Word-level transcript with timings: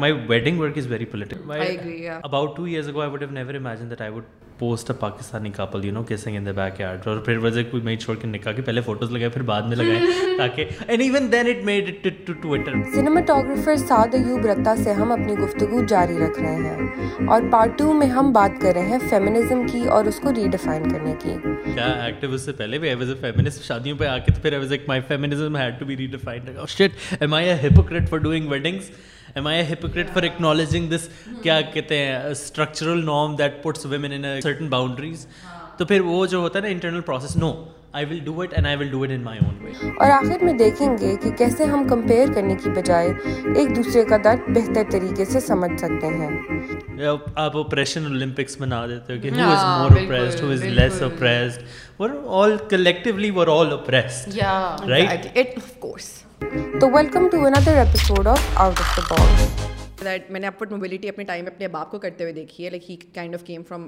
اور 0.00 0.12
پھر 0.26 0.44
پھر 7.18 7.36
وجہ 7.36 7.62
کوئی 7.70 7.82
میں 7.82 7.96
کے 7.96 8.14
کے 8.14 8.26
نکاح 8.26 8.52
پہلے 8.62 8.80
فوٹوز 8.80 9.10
لگائے 9.10 9.30
لگائے 9.30 9.42
بعد 9.42 9.70
تاکہ 10.38 10.64
ایوب 10.88 11.34
رتا 14.46 14.76
سے 14.76 14.92
ہم 14.92 15.12
اپنی 15.12 15.34
گفتگو 15.34 15.84
جاری 15.84 16.18
رکھ 16.18 16.42
رہے 16.42 16.54
ہیں 16.54 17.26
اور 17.28 17.42
پارٹ 17.50 17.82
میں 17.82 18.06
ہم 18.06 18.32
بات 18.32 18.50
کر 18.62 18.72
رہے 18.74 18.86
ہیں 18.86 18.98
کی 19.10 19.66
کی 19.72 19.88
اور 19.88 20.04
اس 20.04 20.20
کو 20.20 20.30
کرنے 20.92 21.14
کیا 21.20 22.04
ایکٹیو 22.04 22.36
سے 22.36 22.52
پہلے 22.52 22.78
بھی 22.78 22.88
شادیوں 23.62 23.98
پہ 23.98 24.04
آ 24.04 24.18
کے 24.18 24.32
تو 24.32 24.40
پھر 28.06 28.18
am 29.36 29.46
I 29.46 29.60
hypocrite 29.72 30.10
for 30.14 30.22
acknowledging 30.22 30.88
this 30.88 31.08
کیا 31.42 31.60
کہتے 31.74 31.98
ہیں 31.98 32.16
structural 32.30 33.04
norm 33.04 33.36
that 33.36 33.62
puts 33.62 33.86
women 33.86 34.12
in 34.12 34.24
certain 34.42 34.68
boundaries 34.68 35.26
تو 35.78 35.84
پھر 35.84 36.00
وہ 36.00 36.24
جو 36.26 36.38
ہوتا 36.38 36.58
ہے 36.58 36.62
نا 36.62 36.70
internal 36.70 37.00
process 37.00 37.36
no 37.36 37.52
I 37.92 38.06
will 38.06 38.18
do 38.18 38.40
it 38.40 38.54
and 38.54 38.66
I 38.66 38.76
will 38.76 38.88
do 38.88 39.02
it 39.02 39.10
in 39.10 39.22
my 39.22 39.38
own 39.44 39.54
way 39.62 39.70
اور 39.88 40.10
آخر 40.10 40.44
میں 40.44 40.52
دیکھیں 40.52 40.86
گے 40.98 41.14
کہ 41.22 41.30
کیسے 41.30 41.64
ہم 41.64 41.86
کمپیئر 41.88 42.32
کرنے 42.34 42.54
کی 42.54 42.70
بجائے 42.70 43.08
ایک 43.08 43.74
دوسرے 43.76 44.04
کا 44.04 44.16
درد 44.24 44.48
بہتر 44.48 44.90
طریقے 44.90 45.24
سے 45.24 45.40
سمجھ 45.40 45.70
سکتے 45.80 46.06
ہیں 46.08 47.06
آپ 47.06 47.56
اوپریشن 47.56 48.04
اولمپکس 48.04 48.60
بنا 48.60 48.86
دیتے 48.86 49.14
ہو 49.14 49.20
کہ 49.22 49.30
who 49.30 49.50
is 49.50 49.64
more 49.64 50.00
oppressed 50.00 50.42
who 50.42 50.50
is 50.50 50.64
less 50.64 51.02
oppressed 51.02 52.00
we're 52.00 52.10
all 52.42 52.56
collectively 52.70 53.30
we're 53.30 53.48
all 53.50 53.72
oppressed 53.72 54.38
right 54.88 55.26
it 55.34 55.56
of 55.56 55.78
course 55.78 56.21
تو 56.80 56.88
welcome 56.90 57.28
to 57.28 57.44
another 57.46 57.76
episode 57.76 58.26
of 58.26 58.40
of 58.56 58.78
out 59.10 60.00
the 60.00 60.04
that 60.04 60.30
میں 60.30 60.40
نے 60.40 60.46
اپ 60.46 60.62
موبلٹی 60.70 61.08
اپنے 61.08 61.24
time 61.24 61.46
اپنے 61.46 61.68
باپ 61.68 61.90
کو 61.90 61.98
کرتے 61.98 62.24
ہوئے 62.24 62.32
دیکھی 62.32 62.64
ہے 62.64 62.70
like 62.70 62.90
he 62.90 62.96
kind 63.14 63.34
of 63.34 63.50
from 63.68 63.88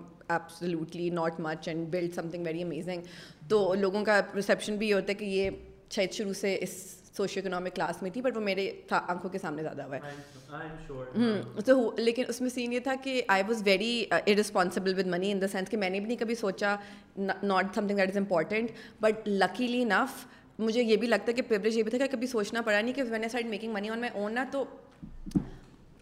not 1.12 1.40
much 1.40 1.68
and 1.68 1.88
build 1.88 2.14
some 2.14 2.28
thing 2.30 2.46
very 2.46 2.62
amazing 2.62 3.02
تو 3.48 3.62
لوگوں 3.74 4.04
کا 4.04 4.20
پرسیپشن 4.32 4.76
بھی 4.76 4.88
یہ 4.88 4.94
ہوتا 4.94 5.08
ہے 5.08 5.14
کہ 5.14 5.24
یہ 5.24 5.50
شاید 5.90 6.12
شروع 6.12 6.32
سے 6.32 6.56
اس 6.60 6.70
سوشو 7.16 7.40
اکنامک 7.40 7.74
کلاس 7.76 8.02
میں 8.02 8.10
تھی 8.10 8.20
بٹ 8.20 8.36
وہ 8.36 8.40
میرے 8.40 8.70
آنکھوں 8.90 9.30
کے 9.30 9.38
سامنے 9.38 9.62
زیادہ 9.62 9.82
ہوا 9.82 9.96
ہے 9.96 11.62
تو 11.66 11.90
لیکن 11.96 12.24
اس 12.28 12.40
میں 12.40 12.50
سین 12.50 12.72
یہ 12.72 12.80
تھا 12.80 12.94
کہ 13.02 13.22
I 13.28 13.42
was 13.48 13.62
very 13.64 14.04
irresponsible 14.10 14.98
with 14.98 15.06
money 15.06 15.32
in 15.32 15.42
the 15.42 15.48
sense 15.48 15.70
کہ 15.70 15.76
میں 15.76 15.90
نے 15.90 16.00
بھی 16.00 16.06
نہیں 16.06 16.18
کبھی 16.18 16.34
سوچا 16.34 16.74
not 17.16 17.74
some 17.74 17.86
thing 17.86 17.96
that 17.96 18.10
is 18.10 18.16
important 18.16 18.70
but 19.00 19.28
luckily 19.28 19.82
enough 19.82 20.26
مجھے 20.58 20.82
یہ 20.82 20.96
بھی 20.96 21.06
لگتا 21.06 21.28
ہے 21.28 21.32
کہ 21.32 21.42
پریولیج 21.42 21.76
یہ 21.78 21.82
بھی 21.82 21.90
تھا 21.90 22.06
کہ 22.06 22.12
کبھی 22.12 22.26
سوچنا 22.26 22.62
پڑا 22.62 22.80
نہیں 22.80 22.94
کہ 22.94 23.02
when 23.02 23.22
as 23.22 23.32
side 23.32 23.46
making 23.46 23.72
money 23.72 23.90
on 23.90 24.00
my 24.00 24.12
own 24.14 24.34
نا 24.34 24.44
تو 24.52 24.64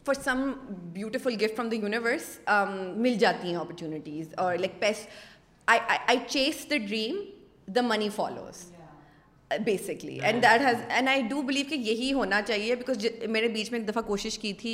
for 0.07 0.15
some 0.15 0.51
beautiful 0.93 1.35
gift 1.35 1.57
from 1.57 1.69
the 1.69 1.77
universe 1.77 2.39
مل 2.97 3.15
جاتی 3.15 3.49
ہیں 3.49 3.57
اپرچونیٹیز 3.57 4.35
اور 4.37 4.57
like 4.57 4.81
peace 4.81 5.07
I 5.69 5.81
I 6.07 6.19
chase 6.27 6.67
the 6.71 6.77
dream 6.77 7.23
the 7.67 7.81
money 7.81 8.09
follows 8.09 8.65
basically 9.61 10.19
and 10.23 10.43
that 10.43 10.61
has 10.61 10.77
and 10.89 11.09
I 11.09 11.23
do 11.31 11.43
believe 11.43 11.65
کہ 11.71 11.75
یہی 11.81 12.13
ہونا 12.13 12.41
چاہیے 12.43 12.75
بیکاز 12.75 13.07
میرے 13.29 13.49
بیچ 13.49 13.71
میں 13.73 13.79
ایک 13.81 13.89
دفعہ 13.89 14.03
کوشش 14.03 14.39
کی 14.39 14.53
تھی 14.53 14.74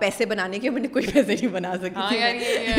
پیسے 0.00 0.26
بنانے 0.26 0.58
کی 0.58 0.70
میں 0.70 0.82
نے 0.82 0.88
کوئی 0.88 1.06
پیسے 1.06 1.34
نہیں 1.34 1.52
بنا 1.52 1.74
سکی 1.76 2.08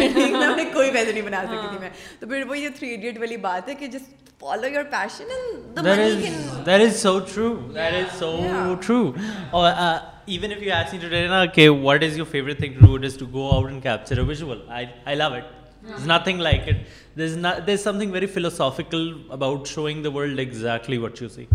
تھی 0.00 0.32
میں 0.56 0.66
کوئی 0.74 0.92
پیسے 0.92 1.12
نہیں 1.12 1.22
بنا 1.22 1.44
سکی 1.44 1.68
تھی 1.70 1.80
میں 1.80 1.90
تو 2.20 2.28
پھر 2.28 2.44
وہ 2.48 2.58
یہ 2.58 2.70
تھری 2.78 2.90
ایڈیٹ 2.90 3.20
والی 3.20 3.38
بات 3.48 3.70
ہے 3.70 3.76
کہ 3.76 3.88
جس 3.88 4.10
follow 4.40 4.68
your 4.68 4.84
passion 4.92 5.30
that 6.66 6.82
is 6.82 7.02
so 7.02 7.20
true 7.34 7.54
that 7.76 7.94
is 7.94 8.20
so 8.20 8.36
true 8.82 9.12
اور 9.52 9.72
ایون 10.26 10.52
اف 10.52 10.64
یو 10.64 10.74
ایس 10.74 10.94
نا 11.30 11.46
کہ 11.46 11.70
what 11.70 12.04
is 12.04 12.18
your 12.18 12.26
favourite 12.32 12.58
thing 12.60 12.74
to 12.80 12.98
do 12.98 13.06
is 13.06 13.18
to 13.18 13.26
go 13.34 13.50
out 13.50 13.70
and 13.70 13.84
capture 13.84 14.20
visual 14.20 14.62
I 14.70 15.16
love 15.16 15.34
it 15.34 15.57
is 15.96 16.08
nothing 16.08 16.40
like 16.40 16.68
it 16.68 17.18
not 17.18 17.68
the 17.68 17.72
is 17.72 17.84
some 17.84 17.98
thing 18.00 18.12
very 18.12 18.26
philosophical 18.26 19.12
about 19.30 19.68
showing 19.68 20.04
the 20.04 20.10
world 20.14 20.40
exactly 20.40 20.98
what 20.98 21.22
you 21.22 21.30
C 21.30 21.46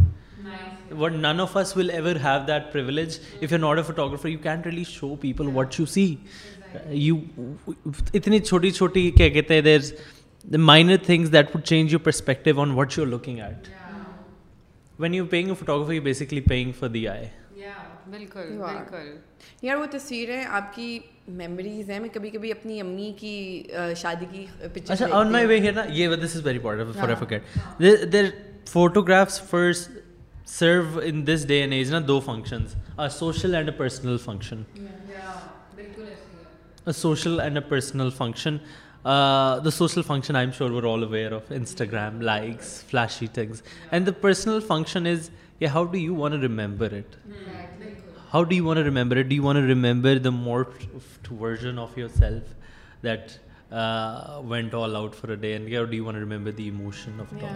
what 0.99 1.13
none 1.13 1.41
of 1.41 1.57
us 1.57 1.77
will 1.77 1.91
ever 1.91 2.17
have 2.25 2.41
that 2.47 2.73
privilege 2.73 3.19
if 3.43 3.53
you 3.53 3.59
not 3.59 3.77
a 3.77 3.83
photographer 3.83 4.29
you 4.29 4.39
can 4.43 4.61
really 4.65 4.85
show 4.85 5.15
people 5.17 5.49
what 5.55 5.81
you 5.81 5.87
see 5.87 6.15
you 6.89 7.17
اتنی 8.15 8.39
چھوٹی 8.39 8.71
چھوٹی 8.71 9.11
کیا 9.11 9.29
کہتے 9.29 9.55
ہیں 9.55 9.63
there 9.63 9.81
is 9.81 9.93
minor 10.45 10.97
things 10.97 11.33
that 11.33 11.57
would 11.57 11.65
change 11.65 11.93
your 11.93 12.01
perspective 12.01 12.61
on 12.61 12.71
what 12.71 12.99
you 12.99 13.05
are 13.05 13.09
looking 13.09 13.39
at 13.39 13.69
when 14.99 15.15
you 15.15 15.27
being 15.27 15.49
a 15.49 15.55
photographer 15.55 15.93
you 15.93 16.03
basically 16.03 16.41
being 16.41 16.73
for 16.79 16.89
the 16.89 17.09
eye 17.09 17.27
بالکل 18.07 18.59
یار 19.63 19.77
وہ 19.77 19.87
تصویریں 19.93 20.45
آپ 20.45 20.75
کی 20.75 20.99
میموریز 21.29 21.91
ہیں 21.91 21.99
میں 22.01 22.09
کبھی 22.13 22.31
کبھی 22.31 22.51
اپنی 22.53 22.81
امی 22.81 23.13
کی 23.19 23.63
شادی 23.97 24.27
کی 24.31 24.47
پکچر 24.75 24.93
اچھا 24.93 25.21
وے 25.47 25.59
ہیئر 25.59 25.73
نا 25.73 25.85
نا 25.85 25.95
یہ 25.95 26.15
this 26.15 26.23
this 26.25 26.37
is 26.37 26.47
very 26.47 26.57
important 26.57 26.97
for 26.97 27.15
forget 27.15 28.13
there 28.13 28.31
photographs 28.69 29.41
first 29.51 29.91
serve 30.49 31.01
in 31.03 31.25
day 31.25 31.33
and 31.33 31.53
and 31.53 31.73
age 31.73 31.95
دو 32.09 32.19
functions 32.21 32.75
social 33.11 33.71
personal 33.71 34.17
function 34.19 34.63
function 34.65 34.87
function 35.77 35.97
function 35.97 36.15
social 36.85 36.93
social 36.93 37.41
and 37.41 37.57
and 37.57 37.69
personal 37.69 38.11
personal 38.11 38.59
the 39.05 39.71
the 39.71 40.37
I 40.39 40.47
am 40.47 40.51
sure 40.59 40.83
all 40.93 41.05
aware 41.05 41.33
of 41.33 41.53
Instagram 41.53 42.21
likes 42.23 42.83
flashy 42.85 43.27
is 45.09 45.31
how 45.65 45.85
do 45.85 45.99
you 45.99 46.15
want 46.15 46.43
remember 46.43 46.93
it 46.93 47.17
how 48.33 48.43
do 48.43 48.55
you 48.55 48.65
want 48.65 48.85
remember 48.85 49.21
do 49.23 49.35
you 49.35 49.43
want 49.43 49.69
remember 49.69 50.19
the 50.19 50.31
most 50.31 50.85
version 51.41 51.79
of 51.79 51.99
your 51.99 52.09
self 52.09 53.03
that 53.03 53.31
went 54.49 54.75
all 54.75 54.97
out 54.97 55.15
for 55.15 55.31
a 55.31 55.37
day 55.37 55.53
and 55.53 55.69
gear 55.69 55.85
D 55.85 55.97
you 55.97 56.05
want 56.05 56.19
remember 56.19 56.51
the 56.51 56.65
emotion 56.65 57.21
of 57.21 57.31
دا 57.41 57.51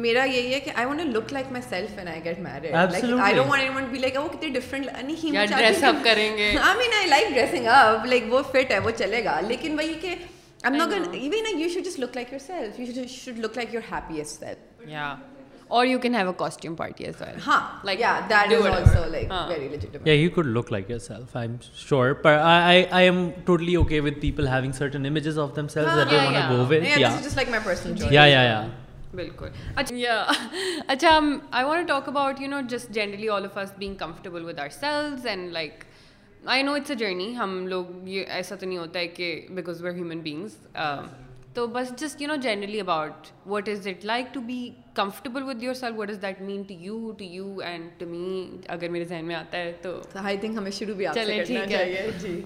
میرا 0.00 0.24
یہی 0.24 0.52
ہے 0.54 0.60
کہ 0.60 0.70
I 0.74 0.86
want 0.86 1.00
to 1.02 1.18
look 1.18 1.32
like 1.32 1.52
my 1.52 1.62
self 1.68 1.98
and 1.98 2.08
I 2.08 2.24
get 2.24 2.38
married 2.38 2.64
like 2.64 3.04
I 3.20 3.34
don't 3.34 3.50
want 3.50 3.62
even 3.62 3.84
be 3.90 3.98
like 3.98 4.16
وہ 4.16 4.28
کتنے 4.28 4.48
different 4.50 4.86
نہیں 4.94 5.16
ہی 5.24 5.46
dress 5.46 5.82
up 5.84 6.04
کریں 6.04 6.36
گے 6.36 6.52
I 6.62 6.76
mean 6.78 6.96
I 6.98 7.08
like 7.08 7.32
dressing 7.34 7.66
up 7.70 8.06
like 8.06 8.32
وہ 8.32 8.42
فٹ 8.50 8.70
ہے 8.70 8.78
وہ 8.78 8.90
چلے 8.96 9.24
گا 9.24 9.40
لیکن 9.48 9.78
وہی 9.78 9.94
کہ 10.00 10.08
I 10.08 10.64
am 10.64 10.74
not 10.74 11.14
even 11.14 11.60
you 11.60 11.68
should 11.74 11.84
just 11.84 12.00
look 12.00 12.16
like 12.16 12.32
your 12.32 12.46
self 12.46 12.80
you 12.80 13.06
should 13.08 13.38
look 13.38 13.56
like 13.56 13.74
your 13.74 13.92
happiest 13.92 14.40
self 14.40 14.88
یا 14.88 15.14
you 15.70 15.98
a 16.02 16.08
like 17.84 18.02
I 22.40 22.84
I 22.90 23.08
with 24.00 24.22
sales 24.78 25.78
want 26.12 27.22
just 27.66 28.16
بالکل 29.14 29.46
اچھا 29.76 31.18
talk 31.88 32.08
about 32.08 32.40
no 32.40 32.46
no 32.46 32.60
generally 32.90 33.28
all 33.28 33.44
of 33.44 33.58
being 33.78 33.94
comfortable 33.94 34.58
are 34.58 34.68
and 36.46 36.68
it's 36.68 36.98
journey 36.98 37.36
ہم 37.36 37.66
لوگ 37.66 38.08
یہ 38.08 38.24
ایسا 38.28 38.54
تو 38.54 38.66
نہیں 38.66 38.78
ہوتا 38.78 38.98
ہے 38.98 39.06
کہ 39.06 39.46
بیکاز 39.50 39.82
ویئر 39.82 39.94
ہیومن 39.94 40.20
بینگس 40.20 40.56
تو 41.58 41.66
بس 41.68 41.88
just 41.98 42.20
you 42.22 42.26
know 42.28 42.34
generally 42.42 42.80
about 42.80 43.26
what 43.46 43.68
is 43.68 43.86
it 43.88 44.04
like 44.04 44.26
to 44.32 44.40
be 44.40 44.58
comfortable 44.94 45.42
with 45.42 45.62
your 45.62 45.74
self 45.74 45.94
what 45.98 46.10
is 46.10 46.20
that 46.22 46.40
mean 46.40 46.62
to 46.62 46.74
you 46.80 47.10
to 47.12 47.24
you 47.24 47.56
and 47.60 47.88
to 47.98 48.06
me 48.06 48.44
اگر 48.68 48.88
میرے 48.88 49.04
ذہن 49.04 49.24
میں 49.24 49.34
آتا 49.34 49.58
ہے 49.58 49.72
تو 49.82 49.94
آئی 50.14 50.24
آئی 50.24 50.36
تھنک 50.36 50.56
ہمیں 50.56 50.70
شروع 50.70 50.94
بھی 50.94 51.06
ٹھیک 51.46 51.72
ہے 51.72 52.10
جی۔ 52.20 52.28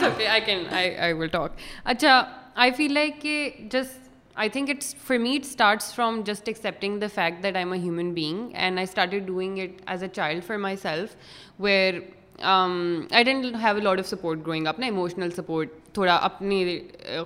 نہیں 0.00 1.12
ول 1.12 1.28
ٹاک 1.28 1.56
اچھا 1.84 2.22
آئی 2.56 2.70
فیل 2.76 2.92
لائک 2.92 3.20
کہ 3.22 3.50
just 3.72 4.06
I 4.36 4.48
think 4.48 4.70
it's 4.70 4.94
for 4.98 5.16
it 5.16 5.44
starts 5.44 5.94
from 5.94 6.20
just 6.26 6.48
accepting 6.48 7.00
the 7.00 7.06
fact 7.14 7.42
that 7.42 7.56
I 7.56 7.64
am 7.64 7.72
a 7.72 7.78
human 7.78 8.12
being 8.14 8.54
and 8.54 8.78
I 8.78 8.84
start 8.84 9.20
doing 9.26 9.58
it 9.58 9.82
as 9.86 10.02
a 10.02 10.08
child 10.10 10.44
for 10.44 10.56
my 10.58 10.76
self 10.82 11.16
where 11.60 12.00
I 12.38 13.24
didn't 13.24 13.56
have 13.62 13.74
a 13.74 13.80
lot 13.80 13.98
of 13.98 14.06
support 14.06 14.40
growing 14.42 14.66
اپنا 14.66 14.86
emotional 14.86 15.30
support 15.30 15.68
تھوڑا 15.92 16.14
اپنی 16.14 16.78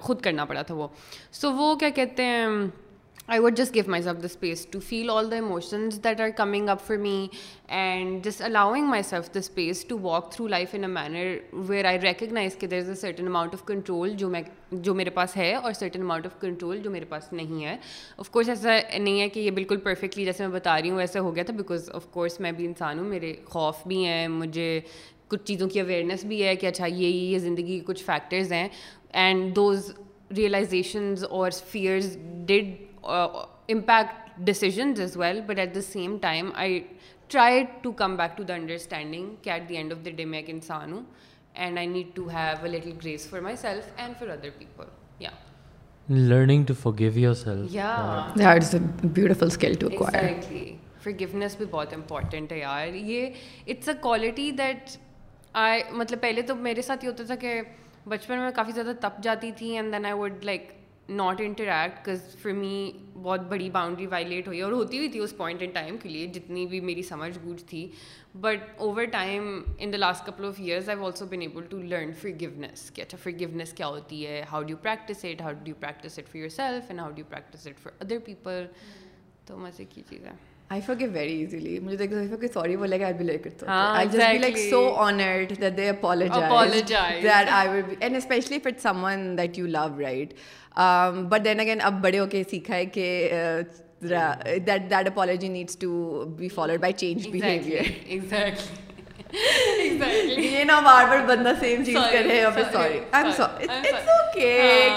خود 0.00 0.20
کرنا 0.20 0.44
پڑا 0.44 0.62
تھا 0.62 0.74
وہ 0.74 0.88
سو 1.32 1.52
وہ 1.52 1.74
کیا 1.74 1.88
کہتے 1.88 2.24
ہیں 2.24 2.46
I 3.28 3.40
would 3.40 3.56
just 3.56 3.74
give 3.74 3.82
my 3.86 4.02
self 4.02 4.18
the 4.18 4.24
space 4.24 4.64
to 4.66 4.78
feel 4.80 5.10
all 5.10 5.30
the 5.30 5.36
emotions 5.36 5.98
that 6.04 6.20
are 6.20 6.28
coming 6.36 6.68
up 6.68 6.80
for 6.86 6.96
me 6.96 7.26
and 7.68 8.24
just 8.24 8.42
allowing 8.42 8.86
my 8.86 9.02
self 9.02 9.28
the 9.34 9.38
space 9.38 9.84
to 9.84 9.98
walk 9.98 10.30
through 10.32 10.46
life 10.48 10.74
in 10.74 10.84
a 10.84 10.90
manner 10.90 11.36
where 11.68 11.84
I 11.84 12.00
recognise 12.00 12.56
کہ 12.56 12.66
there 12.66 12.78
is 12.78 12.88
a 12.88 12.94
certain 12.94 13.26
amount 13.26 13.54
of 13.54 13.64
control 13.66 14.10
جو 14.10 14.28
میں 14.28 14.42
جو 14.72 14.94
میرے 14.94 15.10
پاس 15.10 15.36
ہے 15.36 15.54
اور 15.54 15.72
certain 15.72 16.02
amount 16.02 16.26
of 16.26 16.40
control 16.40 16.80
جو 16.82 16.90
میرے 16.90 17.04
پاس 17.04 17.32
نہیں 17.32 17.64
ہے 17.64 17.76
آف 18.18 18.30
کورس 18.30 18.48
ایسا 18.48 18.78
نہیں 18.98 19.20
ہے 19.20 19.28
کہ 19.28 19.40
یہ 19.40 19.50
بالکل 19.50 19.76
پرفیکٹلی 19.76 20.24
جیسے 20.24 20.46
میں 20.46 20.54
بتا 20.54 20.80
رہی 20.80 20.90
ہوں 20.90 21.00
ایسا 21.00 21.20
ہو 21.20 21.34
گیا 21.36 21.44
تھا 21.44 21.54
بیکاز 21.54 21.90
آف 21.94 22.10
کورس 22.10 22.40
میں 22.40 22.52
بھی 22.52 22.66
انسان 22.66 22.98
ہوں 22.98 23.08
میرے 23.08 23.34
خوف 23.44 23.86
بھی 23.86 24.04
ہیں 24.06 24.28
مجھے 24.28 24.80
کچھ 25.28 25.44
چیزوں 25.44 25.68
کی 25.68 25.80
اویئرنیس 25.80 26.24
بھی 26.24 26.44
ہے 26.44 26.56
کہ 26.56 26.66
اچھا 26.66 26.86
یہ 26.86 27.08
یہ 27.08 27.38
زندگی 27.38 27.78
کے 27.78 27.84
کچھ 27.86 28.04
فیکٹرز 28.04 28.52
ہیں 28.52 28.68
اینڈ 29.12 29.56
دوز 29.56 29.92
ریئلائزیشنز 30.36 31.24
اور 31.24 31.50
fears 31.66 32.16
did 32.46 32.91
impact 33.02 34.30
decisions 34.46 35.00
as 35.00 35.16
well 35.16 35.40
but 35.40 35.58
at 35.58 35.74
the 35.74 35.80
same 35.82 36.16
time 36.22 36.50
I 36.54 36.80
try 37.30 37.64
to 37.82 37.92
come 37.92 38.16
back 38.16 38.36
to 38.36 38.42
the 38.42 38.54
understanding 38.54 39.34
کہ 39.42 39.50
at 39.50 39.68
the 39.68 39.76
end 39.76 39.92
of 39.92 40.04
the 40.04 40.10
day 40.10 40.24
میں 40.24 40.38
ایک 40.38 40.50
انسان 40.50 40.92
ہوں 40.92 41.02
and 41.54 41.78
I 41.78 41.86
need 41.86 42.14
to 42.14 42.28
have 42.28 42.56
a 42.62 42.68
little 42.68 42.92
grace 43.02 43.28
for 43.30 43.40
my 43.40 43.56
self 43.56 43.90
and 43.96 44.14
for 44.18 44.28
other 44.28 44.48
people 44.58 44.84
یا 45.20 45.30
learning 46.08 46.64
to 46.64 46.74
for 46.74 46.92
give 46.98 47.18
your 47.18 47.34
self 47.34 47.74
یا 47.74 47.96
that 48.38 48.62
is 48.62 48.74
a 48.74 48.80
beautiful 49.04 49.46
skill 49.46 49.74
to 49.74 49.86
acquire 49.86 50.22
exactly 50.22 50.76
for 51.02 51.12
گیونیس 51.20 51.56
بھی 51.56 51.66
بہت 51.70 51.92
important 51.92 52.52
ہے 52.52 52.58
یار 52.58 52.94
یہ 52.94 53.26
it's 53.66 53.88
a 53.88 53.94
quality 54.00 54.50
that 54.58 54.96
I 55.60 55.82
مطلب 55.92 56.20
پہلے 56.20 56.42
تو 56.42 56.54
میرے 56.56 56.82
ساتھ 56.82 57.04
یہ 57.04 57.10
ہوتا 57.10 57.24
تھا 57.24 57.34
کہ 57.36 57.60
بچپن 58.08 58.38
میں 58.38 58.50
کافی 58.54 58.72
زیادہ 58.72 58.92
تپ 59.00 59.22
جاتی 59.22 59.50
تھی 59.56 59.76
and 59.76 59.92
then 59.92 60.04
I 60.04 60.14
would 60.14 60.44
like 60.44 60.70
not 61.08 61.40
interact 61.40 62.08
پھر 62.42 62.52
می 62.52 62.90
بہت 63.14 63.40
بڑی 63.40 63.68
باؤنڈری 63.70 64.06
وائلیٹ 64.06 64.46
ہوئی 64.46 64.60
اور 64.60 64.72
ہوتی 64.72 64.98
ہوئی 64.98 65.08
تھی 65.08 65.20
اس 65.20 65.36
پوائنٹ 65.36 65.62
ان 65.62 65.70
ٹائم 65.70 65.96
کے 65.96 66.08
لیے 66.08 66.26
جتنی 66.26 66.66
بھی 66.66 66.80
میری 66.80 67.02
سمجھ 67.02 67.38
بوجھ 67.38 67.62
تھی 67.64 67.86
but 68.34 68.60
over 68.76 69.04
time 69.04 69.60
in 69.78 69.92
the 69.92 69.98
last 69.98 70.26
couple 70.26 70.44
of 70.44 70.60
years 70.60 70.88
I 70.88 71.04
also 71.04 71.26
been 71.26 71.40
able 71.40 71.64
to 71.70 71.78
learn 71.78 72.10
گونیس 72.40 72.90
کہ 72.90 73.02
اچھا 73.02 73.30
کیا 73.30 73.48
گونیس 73.48 73.72
کیا 73.72 73.86
ہوتی 73.86 74.26
ہے 74.26 74.42
how 74.50 74.62
do 74.62 74.76
practice 74.82 75.24
it 75.24 75.40
how 75.40 75.52
do 75.64 75.72
practice 75.80 76.18
it 76.18 76.28
for 76.28 76.38
your 76.38 76.48
self 76.50 76.84
and 76.88 77.00
how 77.00 77.10
do 77.10 77.22
practice 77.28 77.66
it 77.66 77.78
for 77.78 77.92
other 78.00 78.18
people 78.24 78.66
تو 79.46 79.56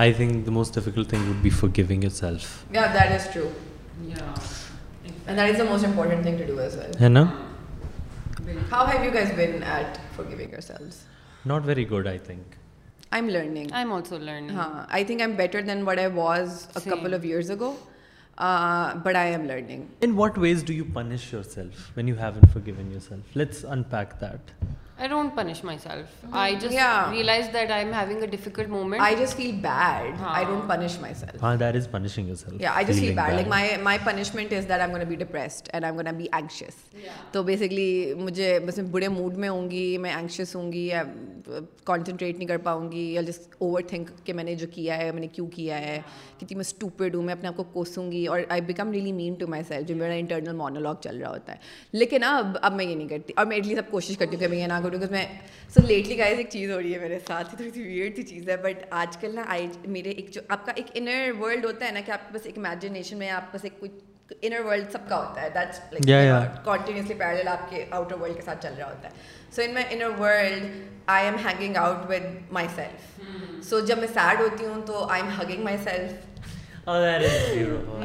آئی 0.00 0.14
think 0.14 0.46
the 0.46 0.52
most 0.52 0.76
difficult 0.76 1.10
thing 1.10 1.30
would 1.30 1.42
be 1.42 1.50
for 1.60 1.70
giving 1.78 2.04
it 2.06 2.12
self 2.14 2.48
that 2.74 3.12
is 3.12 3.28
true 3.34 3.50
And 5.32 5.40
that 5.40 5.50
is 5.52 5.58
the 5.60 5.66
most 5.68 5.86
important 5.88 6.26
thing 6.28 6.38
to 6.40 6.46
do 6.48 6.56
as 6.64 6.74
well. 6.78 6.96
Henna? 7.02 7.22
How 8.72 8.80
have 8.88 9.04
you 9.06 9.12
guys 9.12 9.30
been 9.38 9.54
at 9.76 10.00
forgiving 10.16 10.50
yourselves? 10.56 10.98
Not 11.52 11.68
very 11.70 11.86
good, 11.92 12.10
I 12.12 12.16
think. 12.26 12.58
I'm 13.20 13.30
learning. 13.36 13.70
I'm 13.82 13.94
also 13.98 14.20
learning. 14.30 14.50
Huh. 14.58 14.66
I 15.00 15.02
think 15.12 15.24
I'm 15.26 15.36
better 15.42 15.62
than 15.70 15.86
what 15.90 16.02
I 16.06 16.08
was 16.18 16.58
a 16.76 16.84
Same. 16.86 16.94
couple 16.94 17.18
of 17.20 17.28
years 17.30 17.52
ago. 17.56 17.70
Uh, 18.38 18.96
but 19.08 19.22
I 19.22 19.26
am 19.38 19.48
learning. 19.54 19.86
In 20.10 20.18
what 20.22 20.42
ways 20.46 20.64
do 20.72 20.78
you 20.80 20.90
punish 21.00 21.32
yourself 21.38 21.88
when 22.00 22.12
you 22.14 22.20
haven't 22.24 22.52
forgiven 22.58 22.92
yourself? 22.98 23.40
Let's 23.44 23.64
unpack 23.78 24.20
that. 24.26 24.54
برے 25.00 26.28
mood 39.08 39.38
میں 39.38 39.50
ہوں 39.50 39.72
گی 39.72 39.98
میں 39.98 40.14
ہوں 40.56 40.72
گی 40.74 40.90
concentrate 41.84 42.38
نہیں 42.38 42.48
کر 42.48 42.58
پاؤں 42.58 42.92
گی 42.92 43.14
یا 43.14 43.22
جس 43.22 43.40
اوور 43.60 43.82
تھنک 43.82 44.10
کہ 44.24 44.34
میں 44.34 44.44
نے 44.44 44.56
جو 44.56 44.68
کیا 44.72 44.98
ہے 44.98 45.12
میں 45.12 45.22
نے 45.22 45.28
کیوں 45.28 45.48
کیا 45.48 45.80
ہے 45.80 46.02
کتنی 46.38 46.56
میں 46.56 46.64
اسٹوپڈ 46.68 47.16
ہوں 47.16 47.24
میں 47.24 47.34
اپنے 47.34 47.48
آپ 47.48 47.58
کو 47.58 47.64
کوسوں 47.64 48.12
گی 48.12 48.28
اور 48.28 48.40
I 48.50 48.62
become 48.62 48.92
really 48.92 49.12
mean 49.12 49.34
to 49.34 49.48
my 49.48 49.64
self 49.68 49.88
جو 49.88 49.96
میرا 49.96 50.14
انٹرنل 50.14 50.52
مونولگ 50.52 51.02
چل 51.02 51.18
رہا 51.18 51.30
ہوتا 51.30 51.54
ہے 51.54 51.58
لیکن 51.92 52.24
اب 52.24 52.58
اب 52.62 52.76
میں 52.76 52.86
یہ 52.86 52.96
نہیں 52.96 53.08
کرتی 53.08 53.34
اور 53.38 53.46
میں 53.46 53.58
ایٹ 53.58 53.68
لیسٹ 53.68 53.82
اب 53.86 53.92
کوشش 53.92 54.18
کرتی 54.18 54.36
ہوں 54.36 54.42
کہ 54.42 54.48
میں 54.48 54.58
یہ 54.58 54.68
نہ 54.68 54.80
کروں 54.84 55.00
کہ 55.00 55.12
میں 55.12 55.26
سو 55.76 55.86
لیٹلی 55.88 56.18
گائز 56.18 56.38
ایک 56.38 56.50
چیز 56.50 56.72
ہو 56.72 56.80
رہی 56.82 56.94
ہے 56.94 57.00
میرے 57.00 57.20
ساتھ 57.28 57.56
تھوڑی 57.56 57.70
سی 57.72 57.84
ویئر 57.84 58.16
سی 58.16 58.24
چیز 58.24 58.50
ہے 58.50 58.58
بٹ 58.58 58.86
آج 58.90 59.18
کل 59.18 59.36
نا 59.36 59.44
آئی 59.48 59.68
میرے 59.88 60.10
ایک 60.10 60.32
جو 60.32 60.42
آپ 60.50 60.66
کا 60.66 60.72
ایک 60.76 60.92
انر 60.94 61.32
ورلڈ 61.40 61.66
ہوتا 61.66 61.86
ہے 61.86 61.92
نا 61.92 62.00
کہ 62.06 62.12
آپ 62.12 62.28
کے 62.28 62.34
پاس 62.34 62.46
ایک 62.46 62.58
امیجنیشن 62.58 63.18
میں 63.18 63.30
آپ 63.30 63.52
کے 63.52 63.58
پاس 63.58 63.64
ایک 63.64 63.80
کچھ 63.80 64.04
انر 64.42 64.66
ورلڈ 64.66 64.92
سب 64.92 65.10
کا 65.10 65.18
ہوتا 65.18 65.42
ہے 65.42 65.50
دیٹس 65.50 65.80
لائک 65.94 66.66
کنٹینیوسلی 66.66 67.14
پیرل 67.14 67.48
آپ 67.48 67.70
کے 67.70 67.86
آؤٹر 67.92 68.22
ورلڈ 68.22 68.36
کے 68.36 68.42
ساتھ 68.42 68.64
چل 68.64 68.74
رہا 68.78 68.88
ہوتا 68.88 69.08
ہے 69.08 69.14
so 69.56 69.62
in 69.62 69.74
my 69.74 69.86
inner 69.90 70.20
world 70.20 70.64
I 71.06 71.26
am 71.26 71.36
hanging 71.48 71.76
out 71.76 72.10
with 72.10 72.52
my 72.52 72.68
self 72.76 73.66
so 73.70 73.80
جب 73.80 73.98
میں 73.98 74.08
سیڈ 74.08 74.42
ہوتی 74.42 74.66
ہوں 74.66 74.82
تو 74.82 75.08
I 75.10 75.22
am 75.22 75.32
hugging 75.42 75.64
my 75.64 75.78
self 75.84 76.33
جو 76.88 77.04
ہے 77.04 77.18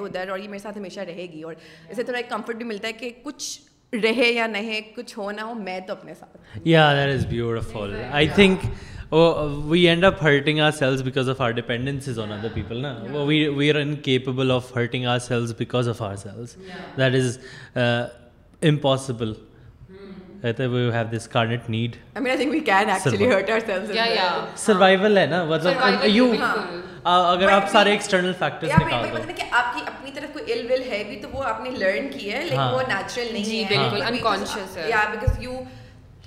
ادھر 0.00 0.28
اور 0.28 0.38
یہ 0.38 0.48
میرے 0.48 0.58
ساتھ 0.58 0.78
ہمیشہ 0.78 1.00
رہے 1.00 1.26
گی 1.32 1.42
اور 1.42 1.54
اس 1.88 1.96
سے 1.96 2.02
تھوڑا 2.02 2.20
کمفرٹ 2.28 2.56
بھی 2.56 2.64
ملتا 2.64 2.88
ہے 2.88 2.92
کہ 2.92 3.10
کچھ 3.22 3.60
رہے 3.92 4.30
یا 4.32 4.46
نہیں 4.46 4.80
کچھ 4.96 5.18
ہو 5.18 5.30
نہ 5.30 5.40
ہو 5.40 5.54
میں 5.54 5.80
تو 5.80 5.92
اپنے 5.92 6.14
ساتھ 6.14 6.58
is 7.08 7.26
but 7.26 7.58
we 9.12 9.88
end 9.88 10.04
up 10.04 10.22
hurting 10.22 10.60
are 10.60 10.70
sales 10.70 11.02
because 11.02 11.30
of 11.30 11.40
our 11.40 11.50
dependencies 11.50 12.18
on 12.18 12.32
other 12.32 12.48
people 12.54 12.76
نا 12.76 13.22
we 13.22 13.70
are 13.70 13.74
incapable 13.74 14.50
of 14.50 14.76
hurting 14.76 15.06
are 15.06 15.18
sales 15.18 15.54
because 15.58 15.88
of 15.88 16.02
are 16.02 16.16
sales 16.16 16.56
that 16.98 17.14
is 17.14 17.38
impossible 18.62 19.32
اگر 20.44 21.00
آپ 27.48 27.68
سارے 27.68 27.90
ایکسٹرنل 27.90 28.32
فیکٹر 28.38 28.70
آپ 28.70 29.74
کی 29.74 29.80
اپنی 29.86 30.10
طرف 30.14 30.32
کوئی 30.32 30.52
ال 30.52 30.66
ول 30.70 30.82
ہے 30.90 31.04
بھی 31.08 31.18
تو 31.22 31.28
وہ 31.32 31.44
آپ 31.44 31.64
نے 31.64 31.70
لرن 31.70 32.08
کی 32.08 32.32
ہے 32.32 32.42
لیکن 32.42 32.58
وہ 32.58 32.82
نیچرل 32.88 33.32
نہیں 33.32 33.70
ہے 33.70 33.76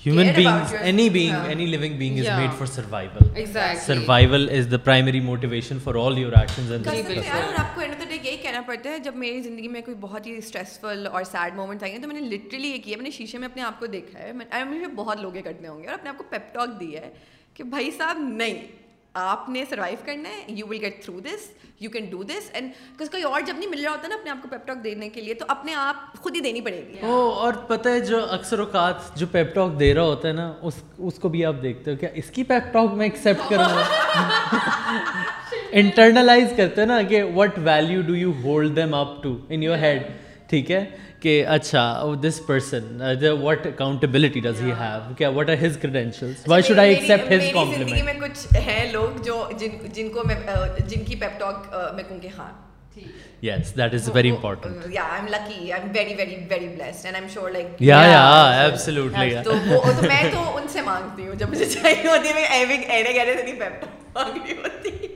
جب 0.06 0.36
میری 9.16 9.42
زندگی 9.42 9.68
میں 9.68 9.82
کوئی 9.82 9.96
بہت 10.00 10.28
ہی 10.28 10.38
اسٹریسفل 10.38 11.08
اور 11.12 11.24
سیڈ 11.24 11.56
مومنٹ 11.56 11.84
آئے 11.84 11.92
ہیں 11.92 12.00
تو 12.00 12.08
میں 12.08 12.22
نے 12.22 12.28
لٹرلی 12.28 12.68
یہ 12.68 12.78
کیا 12.84 12.98
میں 12.98 13.04
نے 13.04 13.10
شیشے 13.10 13.38
میں 13.38 13.48
اپنے 13.48 13.64
آپ 13.64 13.80
کو 13.80 13.86
دیکھا 13.86 14.20
ہے 14.20 14.32
بہت 14.96 15.22
لوگ 15.22 15.38
اکٹھے 15.38 15.68
ہوں 15.68 15.84
گے 15.84 15.88
اور 15.88 15.94
اپنے 15.94 16.10
آپ 16.10 16.18
کو 16.18 16.24
پیپٹاک 16.30 16.70
ہے 16.96 17.10
کہ 17.54 17.64
بھائی 17.64 17.92
صاحب 17.92 18.18
نہیں 18.20 18.82
آپ 19.16 19.50
نے 19.50 19.64
سروائو 19.70 19.96
کرنا 20.06 20.30
ہے 20.30 20.44
you 20.48 20.68
will 20.68 20.78
get 20.82 21.04
through 21.04 21.20
this 21.20 21.50
you 21.80 21.90
can 21.90 22.06
do 22.10 22.22
this 22.24 22.50
and 22.54 22.72
کوئی 23.00 23.24
اور 23.24 23.42
جب 23.42 23.58
نہیں 23.58 23.70
مل 23.70 23.84
رہا 23.84 23.92
ہوتا 23.92 24.08
نا 24.08 24.16
اپنے 24.16 24.32
آپ 24.32 24.42
کو 24.42 24.48
پیپٹاک 24.48 24.84
دینے 24.84 25.10
کے 25.10 25.22
لیے 25.22 25.34
تو 25.34 25.46
اپنے 25.48 25.74
آپ 25.78 26.18
خود 26.18 26.36
ہی 26.36 26.42
دینی 26.42 26.62
پڑے 26.62 26.84
گی 26.90 26.98
وہ 27.02 27.32
اور 27.34 27.54
پتہ 27.68 27.90
ہے 27.90 28.00
جو 28.00 28.24
اکثر 28.30 28.60
اوقات 28.60 29.16
جو 29.16 29.28
پیپٹاک 29.28 29.80
دے 29.80 29.94
رہا 29.94 30.04
ہوتا 30.04 30.28
ہے 30.28 30.34
نا 30.34 30.52
اس 31.00 31.20
کو 31.20 31.30
بھی 31.30 31.46
آپ 31.46 31.62
دیکھتے 31.62 31.92
ہو 31.92 31.98
کیا 31.98 32.10
اس 32.14 32.30
کی 32.30 32.44
پیپٹاک 32.44 32.94
میں 32.94 33.06
ایکسیپٹ 33.06 33.50
کروں 33.50 33.70
گا 33.76 33.84
انٹرنلائز 35.74 36.54
کرتے 36.58 36.82
ہیں 36.82 36.88
نا 36.88 37.02
کہ 37.02 37.24
what 37.36 37.60
value 37.64 38.02
do 38.02 38.16
you 38.16 38.32
hold 38.44 38.76
them 38.76 38.94
up 38.96 39.22
to 39.24 39.38
in 39.50 39.64
your 39.64 39.78
head 39.78 40.04
ٹھیک 40.52 40.72
ہے 40.72 40.84
کہ 41.20 41.34
اچھا 41.50 41.84
this 42.22 42.40
person 42.48 43.02
what 43.42 43.68
accountability 43.68 44.40
does 44.40 44.62
he 44.62 44.72
have 44.80 45.14
کیا 45.18 45.30
what 45.30 45.50
are 45.50 45.66
his 45.66 45.78
credential 45.82 46.32
why 46.48 46.64
should 46.64 46.80
I 46.80 46.94
accept 46.96 47.32
his 47.32 47.52
compliment 47.54 48.04
میں 48.06 48.14
کچھ 48.20 48.58
ہیں 48.68 48.92
لوگ 48.92 49.22
جو 49.26 49.44
جن 49.60 49.78
جن 49.94 50.10
کو 50.10 50.24
میں 50.26 50.36
جن 50.80 51.04
کی 51.04 51.16
پیپ 51.16 51.40
ٹاک 51.40 51.74
میں 51.96 52.04
کہوں 52.04 52.20
کہ 52.20 52.30
ہاں 52.38 52.52
yes 53.42 53.76
that 53.78 53.94
is 53.94 54.10
very 54.14 54.30
important 54.30 54.86
یا 54.94 55.04
I 55.04 55.22
am 55.22 55.28
lucky 55.28 55.72
I 55.72 55.82
am 55.82 55.92
very 55.94 56.14
very 56.16 56.36
very 56.50 56.68
blessed 56.68 57.06
and 57.06 57.16
I 57.16 57.24
am 57.24 57.34
sure 57.34 57.50
like 57.50 59.44
تو 59.44 59.56
میں 60.02 60.24
تو 60.32 60.44
ان 60.58 60.68
سے 60.68 60.82
مانگتی 60.82 61.28
ہوں 61.28 61.36
جب 61.36 61.50
مجھے 61.50 61.66
چاہیے 61.68 62.08
ہوتی 62.08 62.28
ہے 62.28 62.34
میں 62.34 62.46
ایوگ 62.50 62.90
ایڈے 62.90 63.14
گیڈے 63.14 63.36
سے 63.36 63.44
نہیں 63.44 63.60
پیپ 63.60 63.82
ٹاک 63.82 64.16
مانگنی 64.16 64.58
ہوتی 64.58 65.08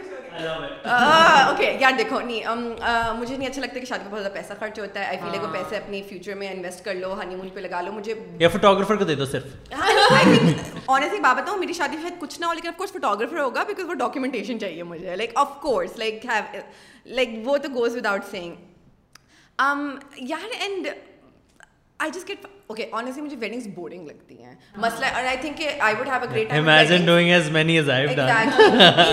اوکے 0.43 1.75
یار 1.79 1.91
دیکھو 1.97 2.19
نہیں 2.19 2.55
مجھے 3.17 3.35
نہیں 3.37 3.47
اچھا 3.47 3.61
لگتا 3.61 3.79
کہ 3.79 3.85
شادی 3.85 4.03
میں 4.03 4.11
بہت 4.11 4.21
زیادہ 4.21 4.33
پیسہ 4.33 4.53
خرچ 4.59 4.79
ہوتا 4.79 4.99
ہے 4.99 5.05
آئی 5.05 5.17
فیل 5.19 5.39
کو 5.39 5.47
پیسے 5.47 5.75
ہاں۔ 5.75 5.83
اپنے 5.83 6.01
فیوچر 6.09 6.35
میں 6.35 6.49
انویسٹ 6.49 6.83
کر 6.85 6.95
لو 6.95 7.13
ہنی 7.21 7.35
مون 7.35 7.49
پہ 7.49 7.59
لگا 7.59 7.81
لو 7.81 7.91
مجھے 7.91 8.13
یا 8.39 8.49
فوٹوگرافر 8.49 8.95
کو 8.95 9.03
دے 9.03 9.15
دو 9.15 9.25
صرف 9.27 9.71
ایسی 11.01 11.19
بات 11.19 11.35
بتاؤں 11.35 11.57
میری 11.57 11.73
شادی 11.73 11.97
شاید 12.01 12.19
کچھ 12.19 12.39
نہ 12.41 12.45
ہو 12.45 12.53
لیکن 12.53 12.67
آف 12.67 12.77
کورس 12.77 12.91
فوٹوگرافر 12.91 13.39
ہوگا 13.39 13.63
بیکاز 13.63 13.85
وہ 13.85 13.93
ڈاکیومنٹیشن 13.95 14.59
چاہیے 14.59 14.83
مجھے 14.85 15.15
like 15.15 15.31
of 15.35 15.59
course 15.61 15.97
like 15.97 16.25
have 16.25 16.61
like 17.05 17.29
وہ 17.45 17.57
تو 17.57 17.69
گوز 17.73 17.95
وداؤٹ 17.95 18.25
سینگ 18.31 18.55
یار 20.25 20.47
and 20.59 20.87
I 21.99 22.11
just 22.11 22.29
get 22.29 22.45
okay 22.71 22.85
honestly 22.91 23.23
مجھے 23.23 23.37
ویڈنگز 23.39 23.67
بورنگ 23.75 24.07
لگتی 24.07 24.37
ہیں 24.37 24.49
ہاں. 24.49 24.81
مسئلہ 24.81 25.05
اور 25.07 25.23
آئی 25.23 25.37
تھنک 25.37 25.57
کہ 25.57 25.69
I 25.79 25.95
would 25.95 26.07
have 26.07 26.19
a 26.21 26.29
great 26.31 26.49
time 26.49 26.69
imagine 26.69 27.05
doing 27.05 27.29
as 27.29 27.49
many 27.51 27.75
as 27.77 27.89
I 27.89 28.07
have 28.07 28.15
done 28.15 28.49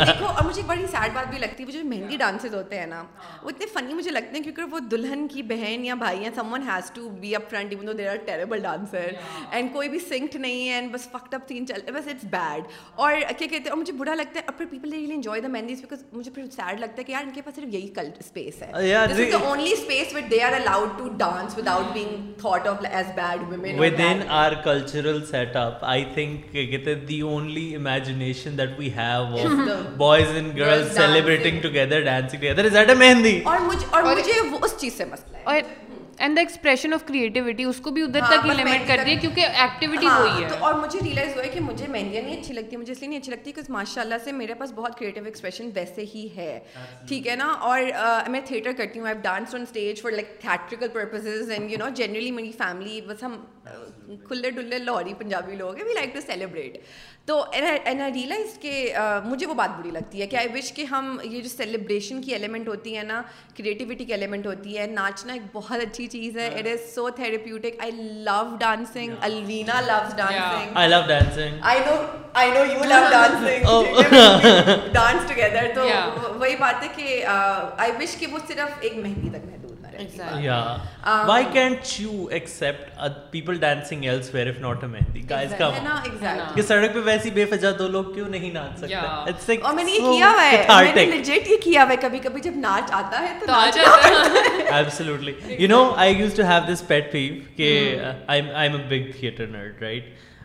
دیکھو 0.07 0.27
اور 0.27 0.45
مجھے 0.45 0.61
ایک 0.61 0.69
بڑی 0.69 0.87
سیڈ 0.87 1.15
بات 1.15 1.29
بھی 1.29 1.39
لگتی 1.39 1.65
ہے 1.65 1.73
جو 1.73 1.85
مہندی 1.85 2.17
ڈانسز 2.17 2.55
ہوتے 2.55 2.79
ہیں 2.79 2.87
نا 2.87 3.03
وہ 3.43 3.51
اتنے 3.51 3.67
فنی 3.73 3.95
مجھے 3.95 4.11
لگتے 4.11 4.37
ہیں 4.37 4.43
کیونکہ 4.43 4.75
وہ 4.75 4.79
دلہن 4.91 5.27
کی 5.29 5.43
بہن 5.45 5.85
یا 5.85 5.95
بھائی 5.95 6.23
ہیں 6.23 6.31
some 6.35 6.53
one 6.53 6.69
has 6.69 6.91
to 6.91 7.09
be 7.21 7.35
up 7.37 7.51
front 7.51 7.73
even 7.73 7.87
though 7.87 7.93
there 7.93 8.11
are 8.11 8.17
terrible 8.27 8.63
dancer 8.63 9.11
and 9.51 9.73
کوئی 9.73 9.89
بھی 9.89 9.99
سنکڈ 9.99 10.37
نہیں 10.37 10.69
ہے 10.69 10.75
اینڈ 10.75 10.93
بس 10.93 11.09
فکٹ 11.11 11.35
اپ 11.35 11.49
تین 11.49 11.67
چلتے 11.67 11.93
بس 11.93 12.09
اٹس 12.09 12.25
بیڈ 12.31 12.65
اور 12.95 13.17
کیا 13.29 13.47
کہتے 13.47 13.57
ہیں 13.57 13.71
اور 13.71 13.79
مجھے 13.79 13.93
برا 13.95 14.15
لگتا 14.15 14.41
ہے 14.41 14.45
اور 14.45 14.59
پھر 14.59 14.67
people 14.71 14.93
really 14.93 15.15
enjoy 15.15 15.41
the 15.41 15.49
مہندیز 15.49 15.81
because 15.81 16.05
مجھے 16.13 16.31
پھر 16.31 16.47
سیڈ 16.53 16.81
لگتا 16.81 16.99
ہے 16.99 17.05
کہ 17.05 17.13
یار 17.13 17.25
ان 17.25 17.31
کے 17.31 17.43
پاس 17.43 17.57
صرف 17.57 17.75
یہی 17.75 17.89
کل 17.95 18.11
اسپیس 18.19 18.63
ہے 18.63 18.95
only 19.35 19.73
space 19.73 20.15
what 20.15 20.31
they 20.31 20.43
are 20.43 20.53
allowed 20.53 20.99
to 20.99 21.09
dance 21.17 21.59
without 21.59 21.93
being 21.93 22.33
thought 22.41 22.67
of 22.69 22.85
as 22.91 23.07
bad 23.15 23.48
with 23.79 24.01
in 24.01 24.21
our 24.29 24.53
cultural 24.65 25.25
set 25.25 25.57
up 25.57 25.85
I 25.85 26.05
think 26.15 26.57
the 27.09 27.21
only 27.21 27.75
imaginations 27.77 28.61
and 30.35 30.57
girl 30.57 30.89
celebrating 30.89 31.61
سے 34.99 35.05
and 36.19 36.37
the 36.37 36.41
expression 36.41 36.93
of 36.95 37.05
creativity 37.07 37.65
اس 37.65 37.81
کو 37.81 37.91
بھی 37.91 38.03
ادھر 38.03 38.21
تک 38.21 38.47
ہی 38.47 38.55
limit 38.55 38.87
کر 38.89 39.01
دیا 39.07 39.19
کیونکہ 39.21 39.41
activity 39.41 40.07
ہوئی 40.07 40.45
ہے 40.45 40.59
اور 40.59 40.75
مجھے 40.75 40.99
ریئلائز 41.05 41.35
ہوا 41.35 41.45
ہے 41.45 41.49
کہ 41.49 41.61
مجھے 41.61 41.87
مہنگی 41.87 42.21
نہیں 42.21 42.41
اچھی 42.41 42.55
لگتی 42.55 42.77
مجھے 42.77 42.93
اس 42.93 43.01
لیے 43.01 43.09
نہیں 43.09 43.19
اچھی 43.19 43.33
لگتی 43.33 43.53
ماشاء 43.69 44.03
اللہ 44.03 44.25
سے 44.25 44.33
میرے 44.33 44.55
پاس 44.55 44.73
بہت 44.75 44.99
کریٹیو 44.99 45.25
ایکسپریشن 45.25 45.71
ویسے 45.75 46.05
ہی 46.15 46.27
ہے 46.37 46.59
ٹھیک 47.09 47.27
ہے 47.29 47.37
نا 47.37 47.47
اور 47.61 47.81
میں 48.29 48.41
تھیٹر 48.47 48.73
کرتی 48.73 49.01
ہوں 49.01 49.07
I 49.07 49.17
dance 49.23 49.55
on 49.55 49.63
stage 49.63 50.03
for 50.03 50.13
like 50.13 50.41
theatrical 50.41 50.89
purposes 50.89 51.51
and 51.51 51.71
you 51.73 51.79
know 51.79 51.89
generally 51.95 52.31
میری 52.31 52.53
فیملی 52.59 53.01
بس 53.07 53.23
ہم 53.23 53.41
کھلے 54.29 54.51
ڈلے 54.51 54.79
لاہوری 54.79 55.15
پنجابی 55.15 55.57
لوگ 55.57 55.77
ہیں 55.77 55.85
وی 55.85 55.95
لائک 55.95 56.15
ٹو 56.15 56.21
سیلیبریٹ 56.27 56.77
تو 57.27 57.35
این 57.53 58.01
آئی 58.01 58.13
ریئلائز 58.13 58.59
کہ 58.59 58.73
مجھے 59.25 59.47
وہ 59.47 59.55
بات 59.55 59.71
بری 59.79 59.91
لگتی 59.91 60.21
ہے 60.21 60.27
کہ 60.27 60.37
آئی 60.37 60.49
وش 60.55 60.73
کہ 60.73 60.85
ہم 60.85 61.19
یہ 61.25 61.41
جو 61.41 61.49
سیلیبریشن 61.49 62.23
کی 62.23 62.33
ایلیمنٹ 62.33 62.69
ہوتی 62.69 62.97
ہے 62.97 63.03
نا 63.03 63.21
کریٹیوٹی 63.59 64.05
کی 64.05 64.13
ایلیمنٹ 64.13 64.47
ہوتی 64.47 64.79
ہے 64.79 64.87
ناچنا 64.87 65.33
ایک 65.33 65.43
بہت 65.53 65.81
اچھی 65.81 66.07
چیز 66.07 66.37
ہے 66.39 66.47
it 66.49 66.67
is 66.67 66.95
so 66.95 67.09
therapeutic 67.11 67.81
I 67.81 67.93
love 68.23 68.43
dancing 68.61 69.15
Alvina 69.21 69.81
love 69.81 69.99
dancing 70.17 70.77
I 70.77 70.89
love 70.89 71.01
dancing 71.09 71.59
I 71.63 71.81
know 71.81 71.97
I 72.35 72.51
know 72.51 72.65
you 72.65 72.85
love 72.85 73.03
dancing 73.11 74.93
dance 74.93 75.29
together 75.29 75.71
تو 75.75 75.89
وہی 76.39 76.57
بات 76.57 76.83
ہے 76.83 76.89
کہ 76.97 77.25
آئی 77.27 77.93
وش 78.01 78.17
کہ 78.17 78.27
وہ 78.33 78.39
صرف 78.49 78.79
ایک 78.81 78.97
مہندی 78.97 79.39
تک 79.39 79.48
سڑک 80.07 80.43
پہ 86.95 86.99
ویسی 87.05 87.31
بے 87.31 87.45
فجا 87.45 87.71
دو 87.79 87.89
لوگ 87.89 88.05
کیوں 88.05 88.29
نہیں 88.29 88.51
ناچ 88.51 88.79
سکتے 88.79 88.95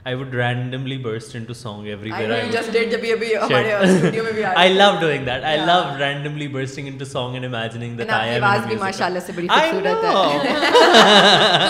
آئی 0.06 0.16
would 0.16 0.34
randomly 0.36 0.98
burst 0.98 1.36
in 1.36 1.54
song 1.54 1.86
every 1.86 2.12
where 2.12 2.50
just 2.52 2.72
dead 2.74 2.92
جب 2.92 3.06
ابھی 3.12 3.36
ہمارے 3.36 3.74
اسٹوڈیو 3.74 4.24
میں 4.24 4.32
بھی 4.32 4.44
I 4.46 4.74
love 4.74 4.90
doing 5.02 5.26
that 5.26 5.44
I 5.44 5.60
love 5.60 5.80
randomly 6.00 6.48
bursting 6.48 6.88
in 6.88 7.06
song 7.06 7.34
and 7.34 7.46
imagining 7.46 7.96
that 7.98 8.10
I 8.12 8.32
am 8.32 8.44
in 8.44 8.52
music 8.52 8.82
ماشاءاللہ 8.82 9.20
سے 9.20 9.34
بڑی 9.34 9.48
خوبصورت 9.48 9.86
ہے 9.86 9.94